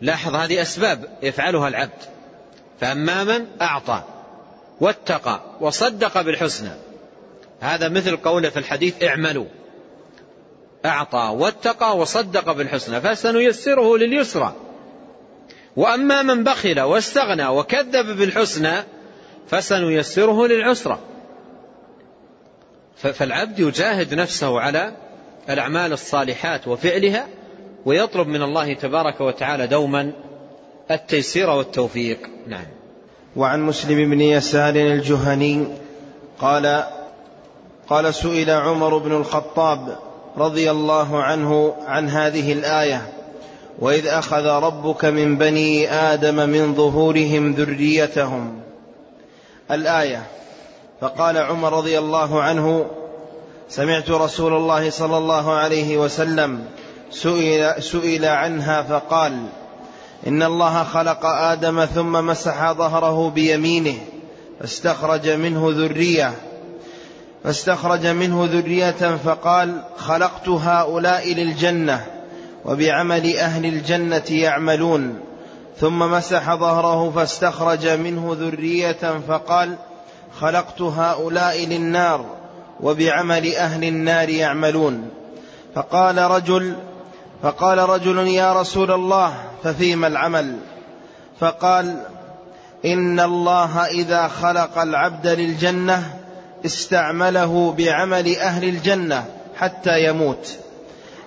[0.00, 2.02] لاحظ هذه أسباب يفعلها العبد.
[2.80, 4.02] فأما من أعطى
[4.80, 6.70] واتقى وصدق بالحسنى.
[7.60, 9.46] هذا مثل قوله في الحديث اعملوا.
[10.84, 14.54] أعطى واتقى وصدق بالحسنى فسنيسره لليسرى.
[15.76, 18.74] وأما من بخل واستغنى وكذب بالحسنى
[19.48, 20.98] فسنيسره للعسرى.
[22.96, 24.96] فالعبد يجاهد نفسه على
[25.50, 27.26] الأعمال الصالحات وفعلها
[27.84, 30.12] ويطلب من الله تبارك وتعالى دوما
[30.90, 32.18] التيسير والتوفيق.
[32.46, 32.66] نعم.
[33.36, 35.66] وعن مسلم بن يسار الجهني
[36.38, 36.84] قال
[37.88, 39.98] قال سئل عمر بن الخطاب
[40.38, 43.06] رضي الله عنه عن هذه الآية
[43.78, 48.60] واذ اخذ ربك من بني آدم من ظهورهم ذريتهم.
[49.70, 50.22] الآية
[51.00, 52.86] فقال عمر رضي الله عنه
[53.68, 56.64] سمعت رسول الله صلى الله عليه وسلم
[57.10, 59.46] سئل, سئل عنها فقال
[60.26, 63.94] إن الله خلق آدم ثم مسح ظهره بيمينه
[64.60, 66.32] فاستخرج منه ذرية.
[67.44, 72.06] فاستخرج منه ذرية فقال خلقت هؤلاء للجنة
[72.64, 75.20] وبعمل أهل الجنة يعملون.
[75.80, 79.76] ثم مسح ظهره فاستخرج منه ذرية فقال
[80.40, 82.24] خلقت هؤلاء للنار
[82.80, 85.10] وبعمل أهل النار يعملون.
[85.74, 86.74] فقال رجل
[87.42, 89.34] فقال رجل يا رسول الله
[89.64, 90.56] ففيما العمل؟
[91.40, 91.96] فقال
[92.84, 96.23] إن الله إذا خلق العبد للجنة
[96.64, 99.24] استعمله بعمل أهل الجنة
[99.56, 100.58] حتى يموت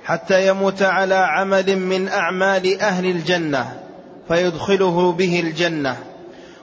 [0.07, 3.79] حتى يموت على عمل من أعمال أهل الجنة
[4.27, 5.97] فيدخله به الجنة.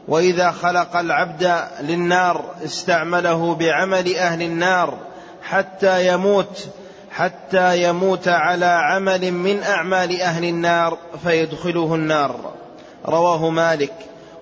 [0.08, 4.98] وإذا خلق العبد للنار استعمله بعمل أهل النار
[5.42, 6.66] حتى يموت
[7.10, 12.52] حتى يموت على عمل من أعمال أهل النار فيدخله النار.
[13.06, 13.94] رواه مالك.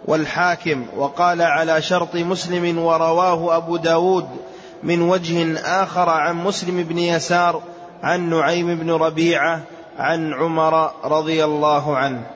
[0.07, 4.29] والحاكم وقال على شرط مسلم ورواه أبو داود
[4.83, 7.63] من وجه آخر عن مسلم بن يسار
[8.03, 9.63] عن نعيم بن ربيعة
[9.99, 12.27] عن عمر رضي الله عنه.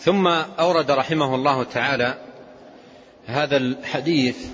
[0.00, 0.26] ثم
[0.60, 2.14] أورد رحمه الله تعالى
[3.26, 4.46] هذا الحديث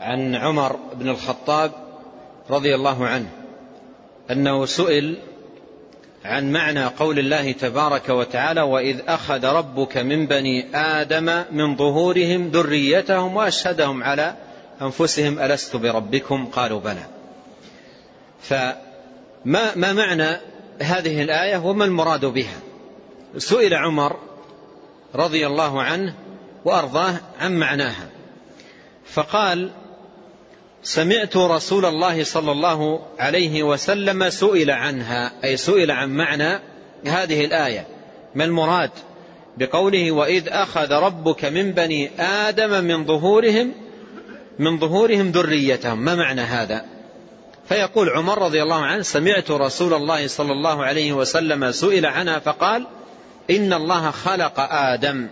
[0.00, 1.72] عن عمر بن الخطاب
[2.50, 3.28] رضي الله عنه
[4.30, 5.18] أنه سئل
[6.24, 13.36] عن معنى قول الله تبارك وتعالى وإذ أخذ ربك من بني آدم من ظهورهم ذريتهم
[13.36, 14.34] وأشهدهم على
[14.82, 17.06] أنفسهم ألست بربكم؟ قالوا بلى.
[18.42, 18.76] فما
[19.76, 20.36] ما معنى
[20.82, 22.58] هذه الآية وما المراد بها؟
[23.38, 24.16] سئل عمر
[25.14, 26.14] رضي الله عنه
[26.64, 28.08] وأرضاه عن معناها.
[29.04, 29.70] فقال
[30.82, 36.60] سمعت رسول الله صلى الله عليه وسلم سئل عنها أي سئل عن معنى
[37.06, 37.86] هذه الآية.
[38.34, 38.90] ما المراد؟
[39.56, 43.72] بقوله وإذ أخذ ربك من بني آدم من ظهورهم
[44.58, 45.98] من ظهورهم ذريتهم.
[45.98, 46.84] ما معنى هذا؟
[47.68, 52.86] فيقول عمر رضي الله عنه سمعت رسول الله صلى الله عليه وسلم سئل عنها فقال
[53.50, 55.28] إن الله خلق آدم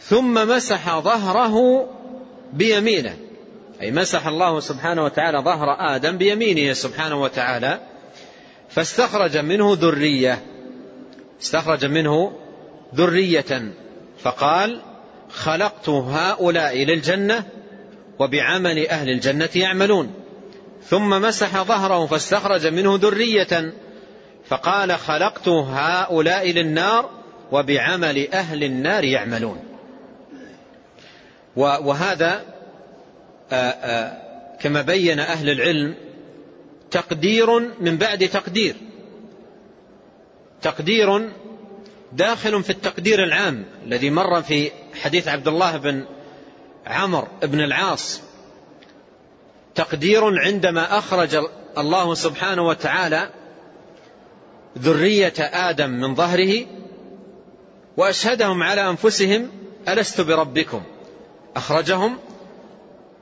[0.00, 1.86] ثم مسح ظهره
[2.52, 3.25] بيمينه.
[3.80, 7.80] أي مسح الله سبحانه وتعالى ظهر آدم بيمينه سبحانه وتعالى
[8.68, 10.42] فاستخرج منه ذرية.
[11.42, 12.32] استخرج منه
[12.94, 13.72] ذرية.
[14.22, 14.80] فقال
[15.30, 17.44] خلقت هؤلاء للجنة
[18.18, 20.14] وبعمل أهل الجنة يعملون.
[20.84, 23.72] ثم مسح ظهره فاستخرج منه ذرية.
[24.48, 27.10] فقال خلقت هؤلاء للنار
[27.52, 29.58] وبعمل أهل النار يعملون.
[31.56, 32.55] وهذا
[34.60, 35.94] كما بين أهل العلم
[36.90, 38.76] تقدير من بعد تقدير.
[40.62, 41.30] تقدير
[42.12, 44.70] داخل في التقدير العام الذي مر في
[45.02, 46.04] حديث عبد الله بن
[46.86, 48.20] عمر بن العاص.
[49.74, 51.46] تقدير عندما أخرج
[51.78, 53.30] الله سبحانه وتعالى
[54.78, 56.66] ذرية آدم من ظهره
[57.96, 59.50] وأشهدهم على أنفسهم
[59.88, 60.82] ألست بربكم؟
[61.56, 62.18] أخرجهم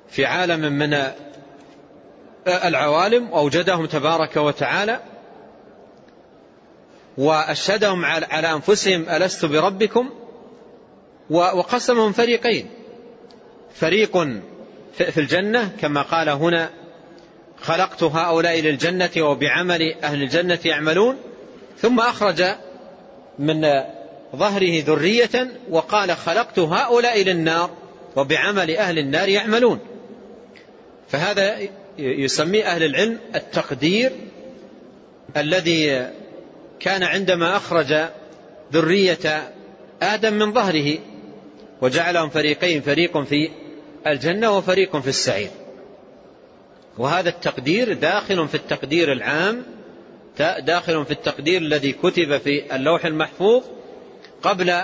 [0.09, 0.97] في عالم من
[2.47, 5.01] العوالم أوجدهم تبارك وتعالى
[7.19, 10.11] وأشهدهم على أنفسهم ألست بربكم؟
[11.31, 12.71] وقسمهم فريقين.
[13.75, 14.19] فريق
[14.93, 16.71] في الجنة كما قال هنا
[17.61, 21.17] خلقت هؤلاء للجنة وبعمل أهل الجنة يعملون.
[21.79, 22.45] ثم أخرج
[23.39, 23.61] من
[24.37, 27.71] ظهره ذرية وقال خلقت هؤلاء للنار
[28.17, 29.81] وبعمل أهل النار يعملون.
[31.15, 31.59] فهذا
[31.99, 34.12] يسميه أهل العلم التقدير
[35.37, 36.11] الذي
[36.81, 37.95] كان عندما أخرج
[38.73, 39.53] ذرية
[40.03, 40.99] آدم من ظهره
[41.81, 43.51] وجعلهم فريقين فريق في
[44.07, 45.51] الجنة وفريق في السعير.
[46.99, 49.62] وهذا التقدير داخل في التقدير العام
[50.59, 53.62] داخل في التقدير الذي كتب في اللوح المحفوظ
[54.43, 54.81] قبل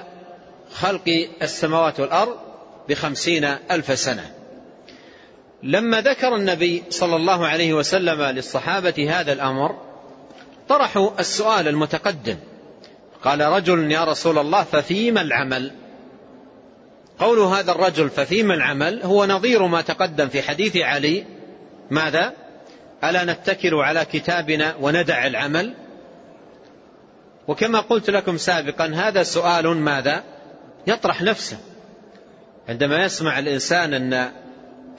[0.72, 2.36] خلق السماوات والأرض
[2.88, 4.39] بخمسين ألف سنة.
[5.62, 9.78] لما ذكر النبي صلى الله عليه وسلم للصحابة هذا الأمر
[10.68, 12.36] طرحوا السؤال المتقدم.
[13.22, 15.72] قال رجل يا رسول الله ففيما العمل؟
[17.18, 21.24] قول هذا الرجل ففيما العمل؟ هو نظير ما تقدم في حديث علي.
[21.90, 22.32] ماذا؟
[23.04, 25.74] ألا نتكل على كتابنا وندع العمل؟
[27.48, 30.24] وكما قلت لكم سابقا هذا سؤال ماذا؟
[30.86, 31.58] يطرح نفسه.
[32.68, 34.30] عندما يسمع الإنسان أن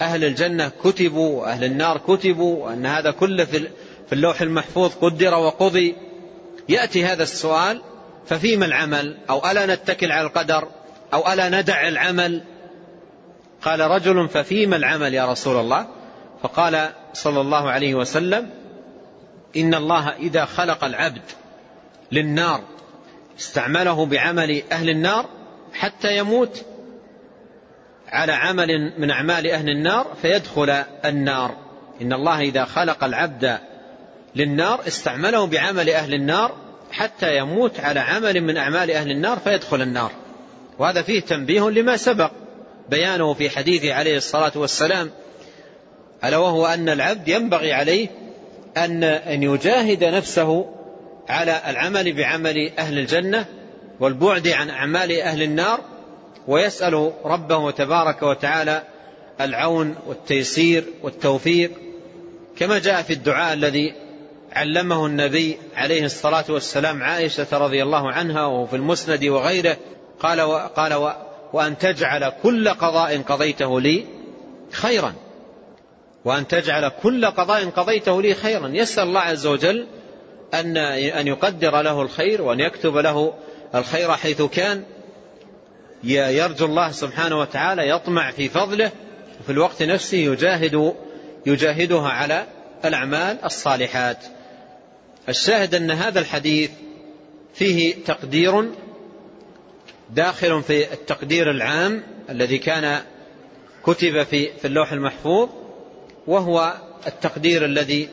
[0.01, 5.95] أهل الجنة كتبوا وأهل النار كتبوا وأن هذا كله في اللوح المحفوظ قدر وقضي.
[6.69, 7.81] يأتي هذا السؤال
[8.27, 10.67] ففيما العمل؟ أو ألا نتكل على القدر؟
[11.13, 12.43] أو ألا ندع العمل؟
[13.61, 15.87] قال رجل ففيما العمل يا رسول الله؟
[16.43, 18.49] فقال صلى الله عليه وسلم
[19.57, 21.21] إن الله إذا خلق العبد
[22.11, 22.61] للنار
[23.39, 25.25] استعمله بعمل أهل النار
[25.73, 26.65] حتى يموت
[28.11, 30.69] على عمل من أعمال أهل النار فيدخل
[31.05, 31.55] النار.
[32.01, 33.57] إن الله إذا خلق العبد
[34.35, 36.55] للنار استعمله بعمل أهل النار
[36.91, 40.11] حتى يموت على عمل من أعمال أهل النار فيدخل النار.
[40.79, 42.31] وهذا فيه تنبيه لما سبق.
[42.89, 45.09] بيانه في حديثه عليه الصلاة والسلام
[46.23, 48.07] ألا وهو أن العبد ينبغي عليه
[48.77, 50.65] أن أن يجاهد نفسه
[51.29, 53.45] على العمل بعمل أهل الجنة
[53.99, 55.79] والبعد عن أعمال أهل النار
[56.47, 58.83] ويسأل ربه تبارك وتعالى
[59.41, 61.71] العون والتيسير والتوفيق
[62.57, 63.93] كما جاء في الدعاء الذي
[64.51, 69.77] علمه النبي عليه الصلاة والسلام عائشة رضي الله عنها وفي المسند وغيره
[70.19, 71.11] قال و قال و
[71.53, 74.05] وأن تجعل كل قضاء قضيته لي
[74.71, 75.13] خيرا.
[76.25, 78.67] وأن تجعل كل قضاء قضيته لي خيرا.
[78.67, 79.87] يسأل الله عز وجل
[80.53, 83.33] أن أن يقدر له الخير وأن يكتب له
[83.75, 84.83] الخير حيث كان.
[86.03, 88.91] يرجو الله سبحانه وتعالى يطمع في فضله
[89.39, 90.93] وفي الوقت نفسه يجاهد
[91.45, 92.45] يجاهدها على
[92.85, 94.17] الأعمال الصالحات.
[95.29, 96.71] الشاهد أن هذا الحديث
[97.53, 98.65] فيه تقدير
[100.09, 103.01] داخل في التقدير العام الذي كان
[103.83, 105.49] كتب في في اللوح المحفوظ
[106.27, 106.73] وهو
[107.07, 108.09] التقدير الذي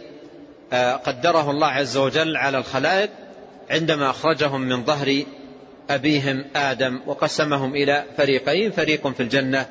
[0.73, 3.11] آه، قدره الله عز وجل على الخلائق
[3.71, 5.23] عندما أخرجهم من ظهر
[5.91, 9.67] أبيهم آدم وقسمهم إلى فريقين فريق في الجنة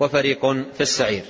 [0.00, 1.22] وفريق في السعير.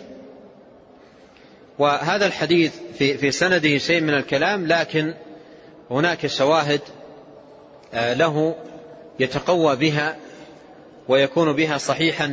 [1.78, 5.14] وهذا الحديث في, في سنده شيء من الكلام لكن
[5.90, 6.80] هناك شواهد
[7.94, 8.54] آه، له
[9.20, 10.16] يتقوى بها
[11.08, 12.26] ويكون بها صحيحا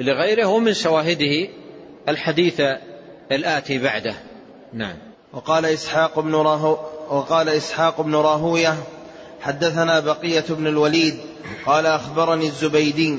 [0.00, 1.48] لغيره ومن شواهده
[2.08, 2.62] الحديث
[3.32, 4.14] الآتي بعده.
[4.72, 4.96] نعم.
[5.32, 6.78] وقال إسحاق بن راهو
[7.10, 8.76] وقال إسحاق بن راهوية
[9.42, 11.18] حدثنا بقية بن الوليد
[11.66, 13.18] قال أخبرني الزبيدي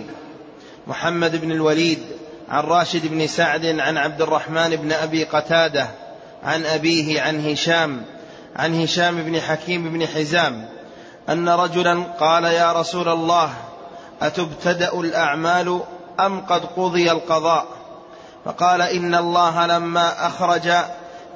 [0.88, 1.99] محمد بن الوليد
[2.49, 5.88] عن راشد بن سعد عن عبد الرحمن بن أبي قتادة
[6.43, 8.01] عن أبيه عن هشام
[8.55, 10.70] عن هشام بن حكيم بن حزام
[11.30, 13.53] أن رجلا قال يا رسول الله
[14.22, 15.82] أتبتدأ الأعمال
[16.20, 17.65] أم قد قضي القضاء؟
[18.45, 20.67] فقال إن الله لما أخرج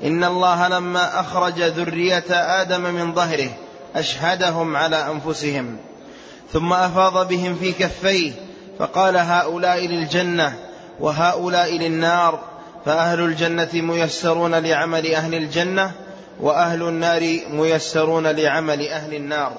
[0.04, 3.50] إن الله لما أخرج ذرية آدم من ظهره.
[3.96, 5.78] أشهدهم على أنفسهم
[6.54, 8.32] ثم أفاض بهم في كفيه
[8.80, 10.56] فقال هؤلاء للجنة
[11.00, 12.40] وهؤلاء للنار
[12.86, 15.92] فأهل الجنة ميسرون لعمل أهل الجنة
[16.40, 19.58] وأهل النار ميسرون لعمل أهل النار.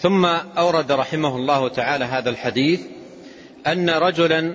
[0.00, 0.24] ثم
[0.58, 2.80] أورد رحمه الله تعالى هذا الحديث
[3.66, 4.54] أن رجلا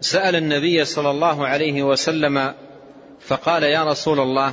[0.00, 2.54] سأل النبي صلى الله عليه وسلم
[3.20, 4.52] فقال يا رسول الله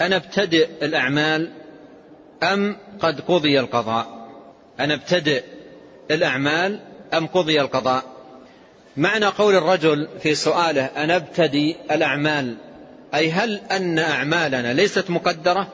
[0.00, 1.50] أنا أبتدئ الأعمال
[2.42, 4.28] أم قد قضي القضاء؟
[4.80, 5.44] أنا ابتدئ
[6.10, 6.80] الأعمال
[7.14, 8.04] أم قضي القضاء؟
[8.96, 12.56] معنى قول الرجل في سؤاله أنا ابتدي الأعمال.
[13.14, 15.68] أي هل أن أعمالنا ليست مقدرة؟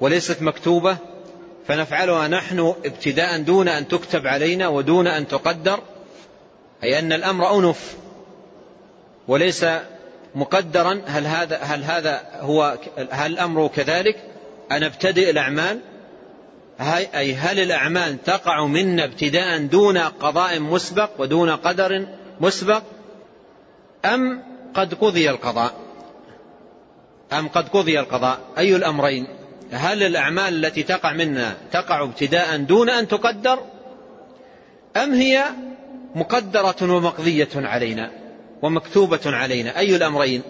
[0.00, 0.96] وليست مكتوبة؟
[1.66, 5.80] فنفعلها نحن ابتداء دون أن تكتب علينا ودون أن تقدر؟
[6.84, 7.96] أي أن الأمر أنف.
[9.28, 9.66] وليس
[10.34, 12.78] مقدرا هل هذا هل هذا هو
[13.10, 14.29] هل الأمر كذلك؟
[14.70, 15.80] أن ابتدئ الأعمال؟
[17.14, 22.06] أي هل الأعمال تقع منا ابتداء دون قضاء مسبق ودون قدر
[22.40, 22.82] مسبق؟
[24.04, 24.42] أم
[24.74, 25.74] قد قضي القضاء؟
[27.32, 29.26] أم قد قضي القضاء؟ أي الأمرين؟
[29.72, 33.58] هل الأعمال التي تقع منا تقع ابتداء دون أن تقدر؟
[34.96, 35.44] أم هي
[36.14, 38.10] مقدرة ومقضية علينا
[38.62, 40.42] ومكتوبة علينا؟ أي الأمرين؟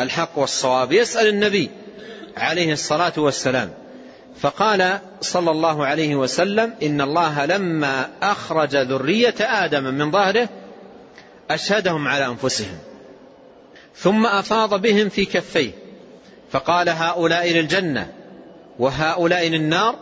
[0.00, 0.92] الحق والصواب.
[0.92, 1.70] يسأل النبي.
[2.36, 3.70] عليه الصلاة والسلام.
[4.40, 10.48] فقال صلى الله عليه وسلم إن الله لما أخرج ذرية آدم من ظهره
[11.50, 12.78] أشهدهم على أنفسهم.
[13.96, 15.70] ثم أفاض بهم في كفيه.
[16.50, 18.12] فقال هؤلاء للجنة
[18.78, 19.94] وهؤلاء للنار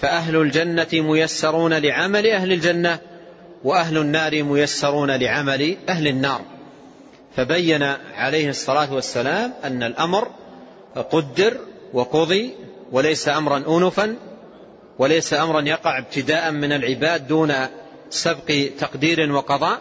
[0.00, 2.98] فأهل الجنة ميسرون لعمل أهل الجنة
[3.64, 6.40] وأهل النار ميسرون لعمل أهل النار.
[7.36, 7.82] فبين
[8.14, 10.30] عليه الصلاة والسلام أن الأمر
[10.96, 11.56] قدر
[11.92, 12.54] وقضي
[12.92, 14.16] وليس أمرا أنفا
[14.98, 17.54] وليس أمرا يقع ابتداء من العباد دون
[18.10, 19.80] سبق تقدير وقضاء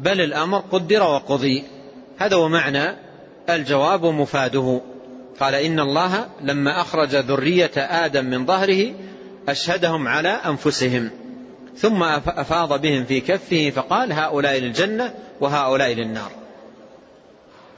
[0.00, 1.64] بل الأمر قدر وقضي.
[2.18, 2.96] هذا هو معنى
[3.50, 4.80] الجواب ومفاده.
[5.40, 8.94] قال إن الله لما أخرج ذرية آدم من ظهره
[9.48, 11.10] أشهدهم على أنفسهم
[11.76, 16.30] ثم أفاض بهم في كفه فقال هؤلاء للجنة وهؤلاء للنار.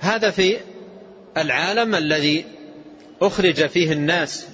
[0.00, 0.56] هذا في
[1.36, 2.44] العالم الذي
[3.22, 4.48] أخرج فيه الناس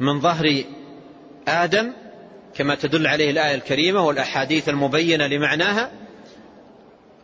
[0.00, 0.64] من ظهر
[1.48, 1.92] آدم
[2.54, 5.90] كما تدل عليه الآية الكريمة والأحاديث المبينة لمعناها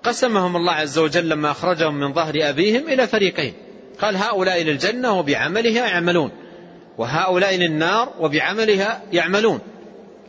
[0.03, 3.55] قسمهم الله عز وجل لما أخرجهم من ظهر أبيهم إلى فريقين.
[4.01, 6.31] قال هؤلاء للجنة وبعملها يعملون
[6.99, 9.61] وهؤلاء للنار وبعملها يعملون.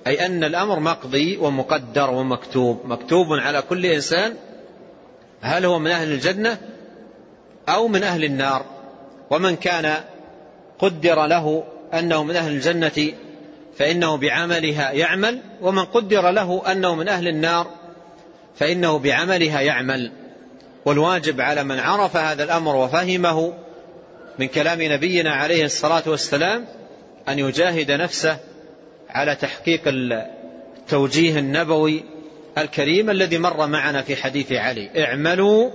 [0.08, 4.36] أي أن الأمر مقضي ومقدر ومكتوب مكتوب على كل إنسان
[5.42, 6.58] هل هو من أهل الجنة
[7.70, 8.66] أو من أهل النار.
[9.30, 10.04] ومن كان
[10.82, 11.64] قدر له
[11.94, 13.14] أنه من أهل الجنة
[13.78, 17.68] فإنه بعملها يعمل ومن قدر له أنه من أهل النار
[18.56, 20.12] فإنه بعملها يعمل.
[20.86, 23.54] والواجب على من عرف هذا الأمر وفهمه
[24.40, 26.66] من كلام نبينا عليه الصلاة والسلام
[27.30, 28.38] أن يجاهد نفسه
[29.10, 32.04] على تحقيق التوجيه النبوي
[32.58, 35.70] الكريم الذي مر معنا في حديث علي اعملوا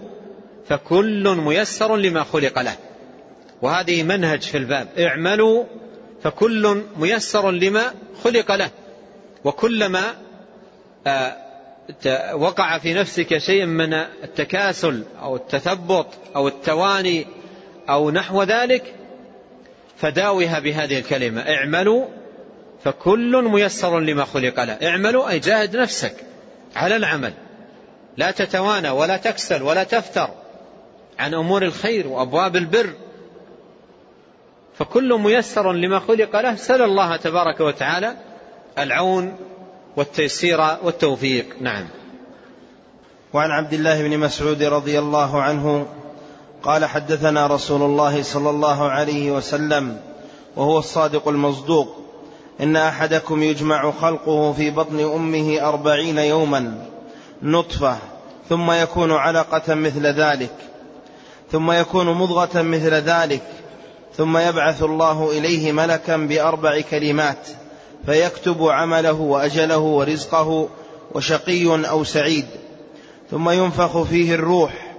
[0.69, 2.77] فكل ميسر لما خلق له
[3.63, 4.89] وهذه منهج في الباب.
[4.99, 5.65] اعملوا
[6.23, 7.93] فكل ميسر لما
[8.25, 8.71] خلق له.
[9.45, 10.03] وكلما
[11.07, 11.37] آه،
[12.35, 17.27] وقع في نفسك شيء من التكاسل أو التثبط أو التواني
[17.89, 18.95] أو نحو ذلك
[19.97, 21.41] فداوها بهذه الكلمة.
[21.41, 22.07] اعملوا
[22.85, 24.73] فكل ميسر لما خلق له.
[24.73, 26.15] اعملوا أي جاهد نفسك
[26.77, 27.33] على العمل.
[28.17, 30.31] لا تتوانى ولا تكسل ولا تفتر
[31.19, 32.91] عن أمور الخير وأبواب البر.
[34.79, 38.17] فكل ميسر لما خلق له سل الله تبارك وتعالى
[38.79, 39.37] العون
[39.97, 41.47] والتيسير والتوفيق.
[41.61, 41.89] نعم.
[43.33, 45.87] وعن عبد الله بن مسعود رضي الله عنه
[46.63, 50.01] قال حدثنا رسول الله صلى الله عليه وسلم
[50.57, 52.07] وهو الصادق المصدوق.
[52.61, 56.87] إن أحدكم يجمع خلقه في بطن أمه أربعين يوما
[57.43, 57.99] نطفة
[58.49, 60.55] ثم يكون علقة مثل ذلك
[61.53, 63.43] ثم يكون مضغة مثل ذلك
[64.17, 67.49] ثم يبعث الله إليه ملكا بأربع كلمات
[68.07, 70.69] فيكتب عمله وأجله ورزقه
[71.15, 72.47] وشقي أو سعيد
[73.31, 74.95] ثم ينفخ فيه الروح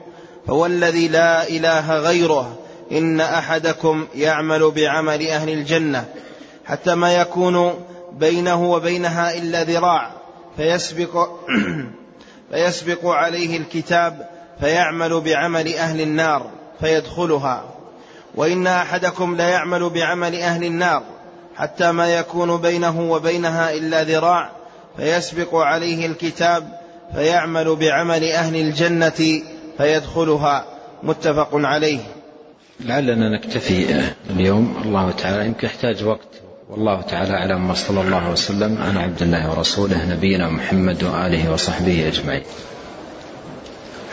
[0.47, 2.57] فوالذي لا إله غيره
[2.91, 6.05] إن أحدكم يعمل بعمل أهل الجنة
[6.65, 7.73] حتى ما يكون
[8.11, 10.11] بينه وبينها إلا ذراع
[10.57, 11.29] فيسبق
[12.51, 14.29] فيسبق عليه الكتاب
[14.59, 16.49] فيعمل بعمل أهل النار
[16.79, 17.76] فيدخلها.
[18.37, 21.03] وإن أحدكم ليعمل بعمل أهل النار
[21.55, 24.51] حتى ما يكون بينه وبينها إلا ذراع
[24.97, 26.79] فيسبق عليه الكتاب
[27.15, 29.41] فيعمل بعمل أهل الجنة
[29.77, 30.65] فيدخلها.
[31.03, 31.99] متفق عليه.
[32.79, 34.81] لعلنا نكتفي اليوم.
[34.85, 36.27] الله تعالى يمكن يحتاج وقت.
[36.69, 37.69] والله تعالى أعلم.
[37.69, 42.43] وصلى الله وسلم على عبد الله ورسوله نبينا محمد وآله وصحبه أجمعين.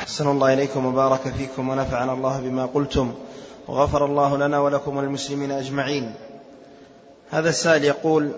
[0.00, 3.14] أحسن الله إليكم وبارك فيكم ونفعنا الله بما قلتم.
[3.68, 6.14] وغفر الله لنا ولكم وللمسلمين أجمعين.
[7.30, 8.32] هذا السائل يقول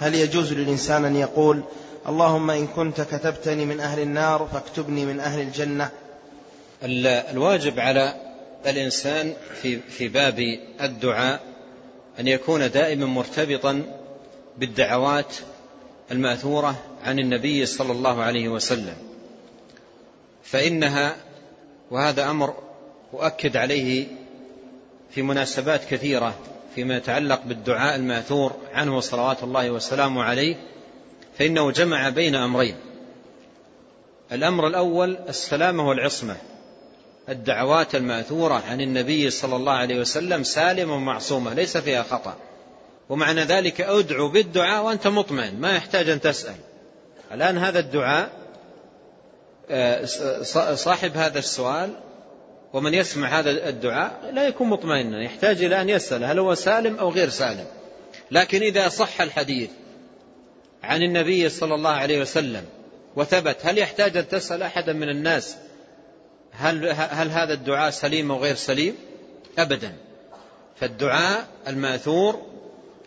[0.00, 1.62] هل يجوز للإنسان أن يقول
[2.08, 5.90] اللهم إن كنت كتبتني من أهل النار فاكتبني من أهل الجنة؟
[7.32, 8.14] الواجب على
[8.66, 9.32] الإنسان
[9.62, 11.40] في, في باب الدعاء
[12.20, 13.82] أن يكون دائما مرتبطا
[14.58, 15.34] بالدعوات
[16.10, 18.96] المأثورة عن النبي صلى الله عليه وسلم.
[20.44, 21.16] فإنها
[21.90, 22.54] وهذا أمر
[23.14, 24.06] أؤكد عليه
[25.14, 26.34] في مناسبات كثيرة
[26.74, 30.56] فيما يتعلق بالدعاء الماثور عنه صلوات الله وسلامه عليه
[31.38, 32.76] فإنه جمع بين أمرين.
[34.32, 36.36] الأمر الأول السلامة والعصمة
[37.28, 42.36] الدعوات الماثورة عن النبي صلى الله عليه وسلم سالمة ومعصومة ليس فيها خطأ.
[43.08, 46.56] ومعنى ذلك أدعو بالدعاء وأنت مطمئن ما يحتاج أن تسأل.
[47.32, 48.30] الآن هذا الدعاء
[49.70, 50.04] آه،
[50.74, 51.90] صاحب هذا السؤال
[52.72, 57.10] ومن يسمع هذا الدعاء لا يكون مطمئنا يحتاج إلى أن يسأل هل هو سالم أو
[57.10, 57.66] غير سالم.
[58.30, 59.70] لكن إذا صح الحديث
[60.82, 62.64] عن النبي صلى الله عليه وسلم
[63.16, 65.56] وثبت هل يحتاج أن تسأل أحدا من الناس
[66.52, 68.94] هل, هل هذا الدعاء سليم أو غير سليم؟
[69.58, 69.92] أبدا.
[70.80, 72.42] فالدعاء الماثور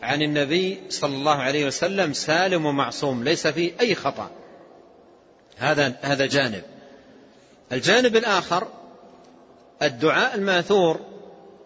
[0.01, 4.31] عن النبي صلى الله عليه وسلم سالم ومعصوم ليس فيه أي خطأ.
[5.57, 6.63] هذا هذا جانب.
[7.71, 8.67] الجانب الآخر
[9.83, 10.99] الدعاء الماثور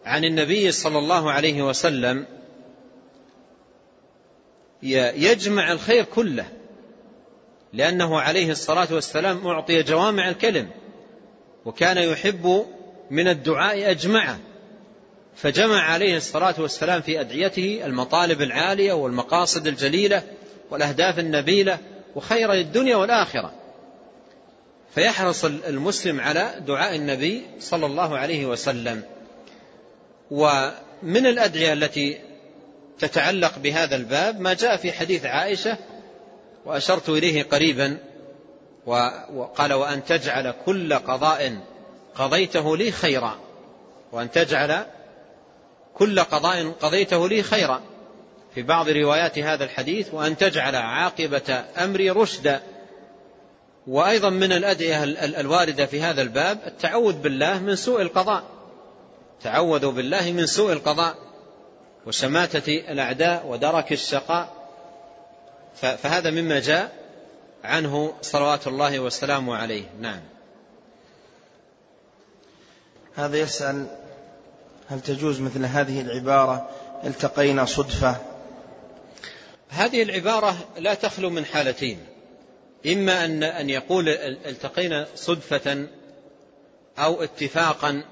[0.06, 2.26] عن النبي صلى الله عليه وسلم
[4.84, 6.46] يجمع الخير كله
[7.74, 10.70] لأنه عليه الصلاة والسلام أعطي جوامع الكلم
[11.66, 12.66] وكان يحب
[13.12, 14.40] من الدعاء أجمعه
[15.36, 20.24] فجمع عليه الصلاة والسلام في أدعيته المطالب العالية والمقاصد الجليلة
[20.72, 21.78] والأهداف النبيلة
[22.16, 23.54] وخير الدنيا والآخرة.
[24.96, 29.04] فيحرص المسلم على دعاء النبي صلى الله عليه وسلم.
[30.32, 32.22] ومن الأدعية التي
[33.00, 35.78] تتعلق بهذا الباب ما جاء في حديث عائشة
[36.66, 37.98] وأشرت إليه قريبا
[39.34, 41.58] وقال وأن تجعل كل قضاء
[42.16, 43.40] قضيته لي خيرا.
[44.12, 44.86] وأن تجعل
[45.94, 47.82] كل قضاء قضيته لي خيرا.
[48.56, 52.62] في بعض روايات هذا الحديث وأن تجعل عاقبة أمري رشدا.
[53.90, 55.04] وأيضا من الأدعية
[55.40, 58.44] الواردة في هذا الباب التعوذ بالله من سوء القضاء.
[59.44, 61.16] تعوذوا بالله من سوء القضاء
[62.06, 64.54] وشماتة الأعداء ودرك الشقاء.
[65.74, 66.92] فهذا مما جاء
[67.64, 69.84] عنه صلوات الله وسلامه عليه.
[70.00, 70.22] نعم.
[73.16, 73.86] هذا يسأل
[74.90, 76.70] هل تجوز مثل هذه العبارة
[77.04, 78.16] التقينا صدفة؟
[79.70, 82.09] هذه العبارة لا تخلو من حالتين.
[82.86, 84.10] إما أن أن يقول
[84.46, 85.88] التقينا صدفة
[86.98, 88.04] أو اتفاقا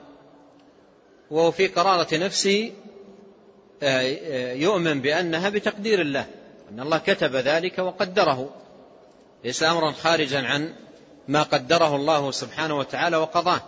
[1.31, 2.73] وهو في قرارة نفسه
[3.83, 6.25] آه، آه، يؤمن بأنها بتقدير الله
[6.71, 8.49] أن الله كتب ذلك وقدره
[9.43, 10.73] ليس أمرا خارجا عن
[11.27, 13.61] ما قدره الله سبحانه وتعالى وقضاه.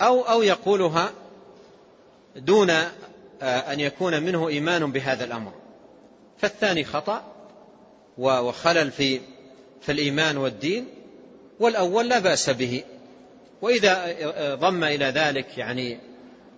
[0.00, 1.10] أو أو يقولها
[2.36, 2.92] دون آه،
[3.42, 5.52] أن يكون منه إيمان بهذا الأمر.
[6.38, 7.24] فالثاني خطأ
[8.18, 9.20] وخلل في
[9.82, 10.86] في الإيمان والدين
[11.60, 12.84] والأول لا بأس به.
[13.62, 15.98] وإذا آه، ضم إلى ذلك يعني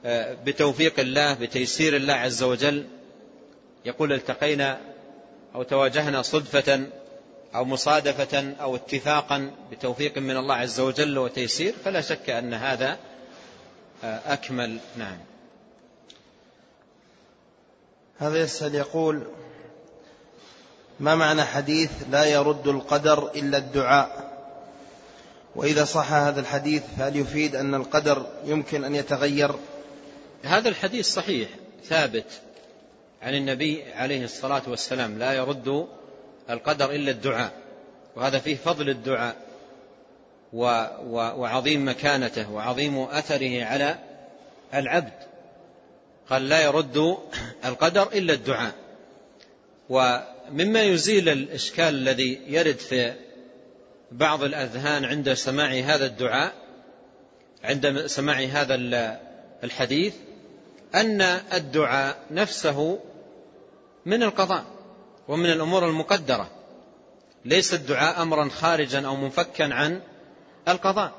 [0.05, 2.87] آه، بتوفيق الله بتيسير الله عز وجل
[3.85, 4.81] يقول التقينا
[5.55, 6.87] أو تواجهنا صدفة
[7.55, 12.99] أو مصادفة أو اتفاقا بتوفيق من الله عز وجل وتيسير فلا شك أن هذا
[14.05, 14.79] أكمل.
[14.97, 15.19] نعم.
[18.19, 19.27] هذا يسأل يقول
[21.01, 24.35] ما معنى حديث لا يرد القدر إلا الدعاء؟
[25.57, 29.55] وإذا صح هذا الحديث فهل يفيد أن القدر يمكن أن يتغير؟
[30.43, 31.49] هذا الحديث صحيح
[31.85, 32.41] ثابت
[33.23, 35.87] عن النبي عليه الصلاة والسلام لا يرد
[36.51, 37.53] القدر إلا الدعاء
[38.17, 39.37] وهذا فيه فضل الدعاء
[40.53, 43.99] وعظيم مكانته وعظيم أثره على
[44.75, 45.13] العبد.
[46.31, 47.19] قال لا يرد
[47.65, 48.75] القدر إلا الدعاء.
[50.51, 53.15] ومما يزيل الإشكال الذي يرد في
[54.13, 56.53] بعض الأذهان عند سماع هذا الدعاء
[57.65, 58.75] عند سماع هذا
[59.65, 60.15] الحديث
[60.95, 61.21] أن
[61.53, 62.99] الدعاء نفسه
[64.07, 64.65] من القضاء
[65.29, 66.51] ومن الأمور المقدرة.
[67.45, 70.01] ليس الدعاء أمرا خارجا أو منفكا عن
[70.69, 71.13] القضاء.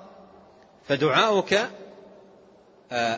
[0.88, 1.70] فدعاؤك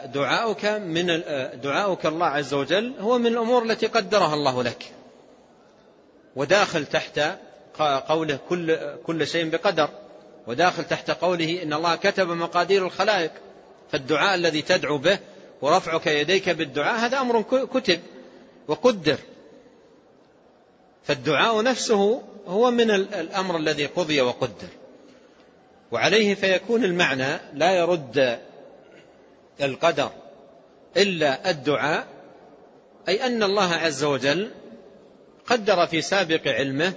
[0.06, 1.22] دعاؤك من
[1.64, 4.97] دعاؤك الله عز وجل هو من الأمور التي قدرها الله لك.
[6.38, 7.20] وداخل تحت
[8.08, 9.90] قوله كل, كل شيء بقدر.
[10.48, 13.32] وداخل تحت قوله إن الله كتب مقادير الخلائق
[13.92, 15.20] فالدعاء الذي تدعو به
[15.62, 18.00] ورفعك يديك بالدعاء هذا أمر كتب
[18.68, 19.18] وقدر.
[21.04, 24.68] فالدعاء نفسه هو من الأمر الذي قضي وقدر.
[25.92, 28.40] وعليه فيكون المعنى لا يرد
[29.62, 30.12] القدر
[30.98, 32.08] إلا الدعاء
[33.08, 34.52] أي أن الله عز وجل
[35.48, 36.94] قدر في سابق علمه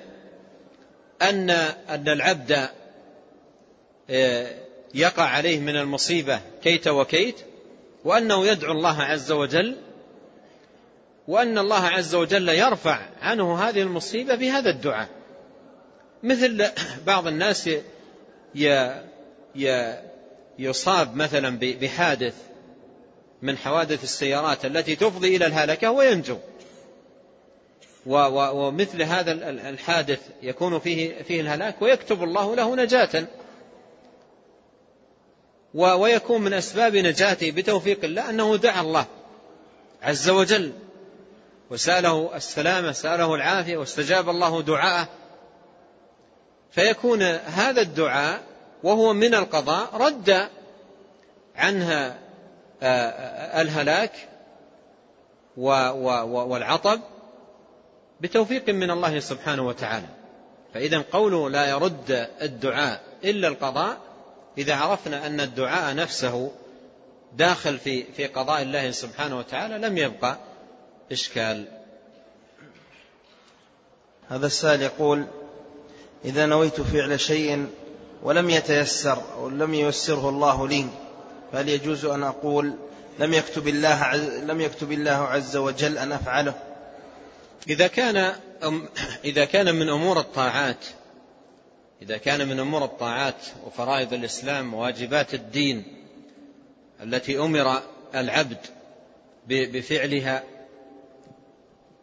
[1.23, 1.51] أن
[1.91, 2.69] أن العبد
[4.11, 4.47] آه،
[4.95, 7.37] يقع عليه من المصيبة كيت وكيت
[8.05, 9.77] وأنه يدعو الله عز وجل
[11.29, 15.09] وأن الله عز وجل يرفع عنه هذه المصيبة بهذا الدعاء.
[16.23, 16.67] مثل
[17.07, 17.71] بعض الناس
[20.59, 22.35] يصاب مثلا بحادث
[23.43, 26.39] من حوادث السيارات التي تفضي إلى الهلكة وينجو.
[28.07, 33.27] ومثل هذا الحادث يكون فيه, فيه الهلاك ويكتب الله له نجاة.
[35.75, 39.07] ويكون من أسباب نجاته بتوفيق الله أنه دعا الله
[40.03, 40.73] عز وجل
[41.71, 45.09] وسأله السلامة سأله العافية واستجاب الله دعاءه.
[46.71, 48.43] فيكون هذا الدعاء
[48.83, 50.49] وهو من القضاء رد
[51.57, 52.19] عنها
[53.63, 54.13] الهلاك
[55.57, 57.01] والعطب
[58.21, 60.07] بتوفيق من الله سبحانه وتعالى.
[60.75, 63.99] فإذا قوله لا يرد الدعاء إلا القضاء.
[64.59, 66.51] إذا عرفنا أن الدعاء نفسه
[67.37, 70.39] داخل في في قضاء الله سبحانه وتعالى لم يبقى
[71.13, 71.65] إشكال.
[74.29, 75.27] هذا السائل يقول
[76.25, 77.67] إذا نويت فعل شيء
[78.23, 80.87] ولم يتيسر أو لم ييسره الله لي
[81.53, 82.75] فهل يجوز أن أقول
[83.19, 86.55] لم يكتب الله لم يكتب الله عز وجل أن أفعله؟
[87.69, 88.33] إذا كان
[89.25, 90.85] إذا كان من أمور الطاعات
[92.03, 95.85] إذا كان من أمور الطاعات وفرائض الإسلام وواجبات الدين
[97.03, 97.83] التي أمر
[98.15, 98.59] العبد
[99.47, 100.45] بفعلها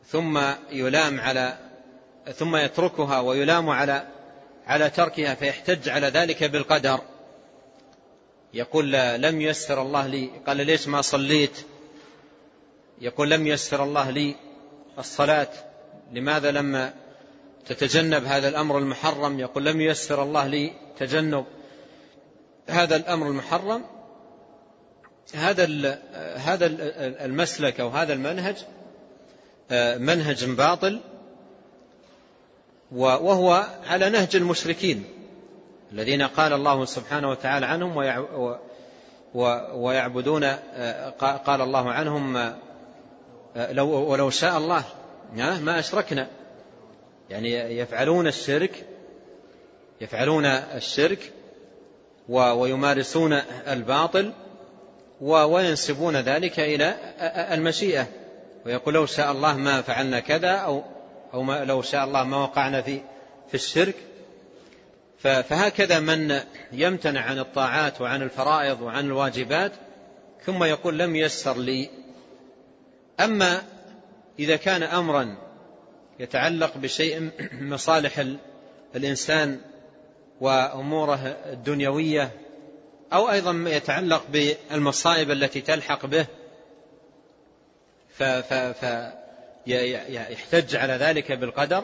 [0.07, 1.57] ثم يلام على
[2.35, 4.07] ثم يتركها ويلام على
[4.67, 7.01] على تركها فيحتج على ذلك بالقدر.
[8.53, 10.29] يقول لم يسر الله لي.
[10.47, 11.65] قال ليش ما صليت؟
[13.01, 14.35] يقول لم يسر الله لي
[14.97, 15.49] الصلاة.
[16.11, 16.93] لماذا لما
[17.65, 21.45] تتجنب هذا الأمر المحرم؟ يقول لم يسر الله لي تجنب
[22.69, 23.83] هذا الأمر المحرم.
[25.33, 25.65] هذا
[26.35, 26.65] هذا
[27.25, 28.55] المسلك أو هذا المنهج
[29.71, 30.99] آه، منهج باطل
[32.91, 35.03] وهو على نهج المشركين
[35.91, 37.97] الذين قال الله سبحانه وتعالى عنهم
[39.73, 41.09] ويعبدون آه،
[41.45, 42.55] قال الله عنهم آه،
[43.57, 44.83] لو ولو شاء الله.
[45.35, 46.27] ما أشركنا.
[47.29, 48.85] يعني يفعلون الشرك
[50.01, 51.33] يفعلون الشرك
[52.29, 53.33] ويمارسون
[53.67, 54.33] الباطل
[55.21, 56.95] وينسبون ذلك إلى
[57.53, 58.07] المشيئة.
[58.65, 60.83] ويقول لو شاء الله ما فعلنا كذا أو
[61.33, 63.01] أو ما لو شاء الله ما وقعنا في
[63.47, 63.95] في الشرك.
[65.19, 66.39] فهكذا من
[66.71, 69.71] يمتنع عن الطاعات وعن الفرائض وعن الواجبات
[70.45, 71.89] ثم يقول لم يسر لي
[73.19, 73.63] أما
[74.39, 75.37] إذا كان أمرا
[76.19, 77.31] يتعلق بشيء
[77.61, 78.25] مصالح
[78.95, 79.59] الإنسان
[80.41, 82.31] وأموره الدنيوية
[83.13, 86.25] أو أيضا يتعلق بالمصائب التي تلحق به
[89.65, 91.83] فيحتج على ذلك بالقدر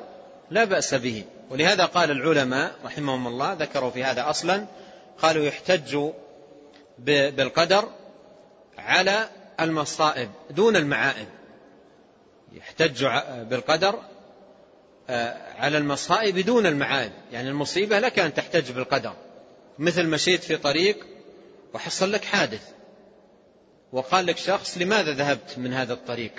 [0.52, 1.24] لا بأس به.
[1.50, 4.66] ولهذا قال العلماء رحمهم الله ذكروا في هذا أصلا
[5.22, 5.98] قالوا يحتج
[7.00, 7.90] بالقدر
[8.78, 9.30] على
[9.64, 11.28] المصائب دون المعائب.
[12.54, 13.06] يحتج
[13.50, 14.00] بالقدر
[15.10, 17.12] آه، على المصائب دون المعائب.
[17.32, 19.14] يعني المصيبة لك أن تحتج بالقدر.
[19.80, 21.06] مثل مشيت في طريق
[21.74, 22.70] وحصل لك حادث.
[23.92, 26.32] وقال لك شخص لماذا ذهبت من هذا الطريق؟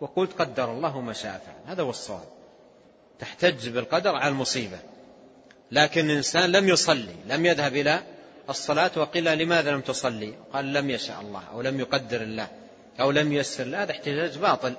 [0.00, 1.72] وقلت قدر الله ما شاء فعل.
[1.72, 2.28] هذا هو الصواب.
[3.18, 4.78] تحتج بالقدر على المصيبة.
[5.70, 8.02] لكن الإنسان لم يصلي لم يذهب إلى
[8.48, 12.48] الصلاة وقيل لماذا لم تصلي؟ قال لم يشاء الله أو لم يقدر الله
[13.00, 14.74] أو لم يسر هذا احتجاج باطل.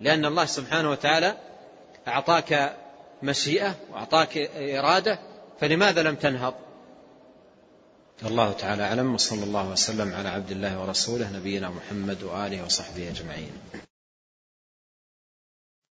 [0.00, 1.36] لأن الله سبحانه وتعالى
[2.08, 2.76] أعطاك
[3.22, 5.18] مشيئة وأعطاك إرادة
[5.60, 6.54] فلماذا لم تنهض؟
[8.26, 9.14] الله تعالى أعلم.
[9.14, 13.52] وصلى الله وسلم على عبد الله ورسوله نبينا محمد وآله وصحبه أجمعين.